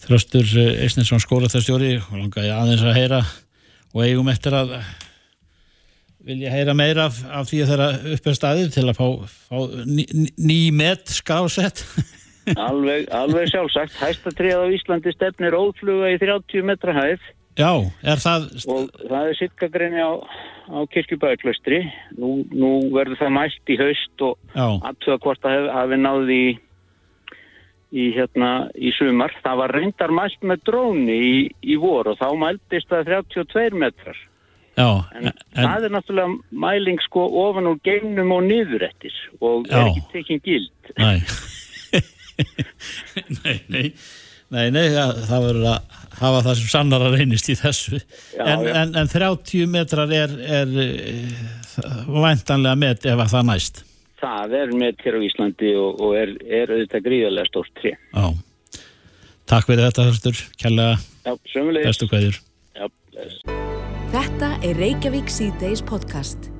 [0.00, 0.48] Þröstur
[0.82, 3.20] Eisnesson skólaþarstjóri og langaði aðeins að heyra
[3.94, 4.72] og eigum eftir að
[6.26, 9.06] vilja heyra meira af, af því að þeirra upp er staðið til að fá,
[9.48, 9.56] fá
[9.88, 10.04] ný,
[10.36, 11.84] ný- met skrásett
[12.56, 13.94] Alveg, alveg sjálfsagt.
[14.00, 17.20] Hæsta tríð á Íslandi stefnir ófluga í 30 metra hæð.
[17.60, 18.48] Já, er það...
[18.72, 20.12] Og það er sitkagreini á,
[20.72, 21.82] á kirkjubæðaklaustri.
[22.16, 26.48] Nú, nú verður það mælt í haust og aðtöða hvort hef, hafi náði í,
[27.92, 29.36] í, hérna, í sumar.
[29.44, 34.26] Það var reyndar mælt með dróni í, í vor og þá mæltist það 32 metrar.
[34.78, 34.88] Já,
[35.18, 39.80] en, en það er náttúrulega mæling sko ofan úr gegnum og niðurettis og Já.
[39.80, 40.92] er ekki tekinn gild.
[40.96, 41.18] Nei.
[43.42, 43.86] nei, nei,
[44.54, 44.86] nei, nei,
[45.26, 48.00] það verður að hafa það sem sannar að reynist í þessu.
[48.36, 48.74] Já, en, já.
[48.82, 53.82] En, en 30 metrar er, er uh, væntanlega met ef að það næst.
[54.20, 57.96] Það er með hér á Íslandi og, og er, er auðvitað gríðarlega stórt tré.
[57.96, 58.26] Já.
[59.50, 60.44] Takk fyrir þetta, Þorstur.
[61.50, 61.88] Sömulegis.
[61.88, 62.40] bestu kveðjur.
[62.76, 63.42] Já, bless.
[64.14, 66.50] Þetta er Reykjavík C-Days podcast.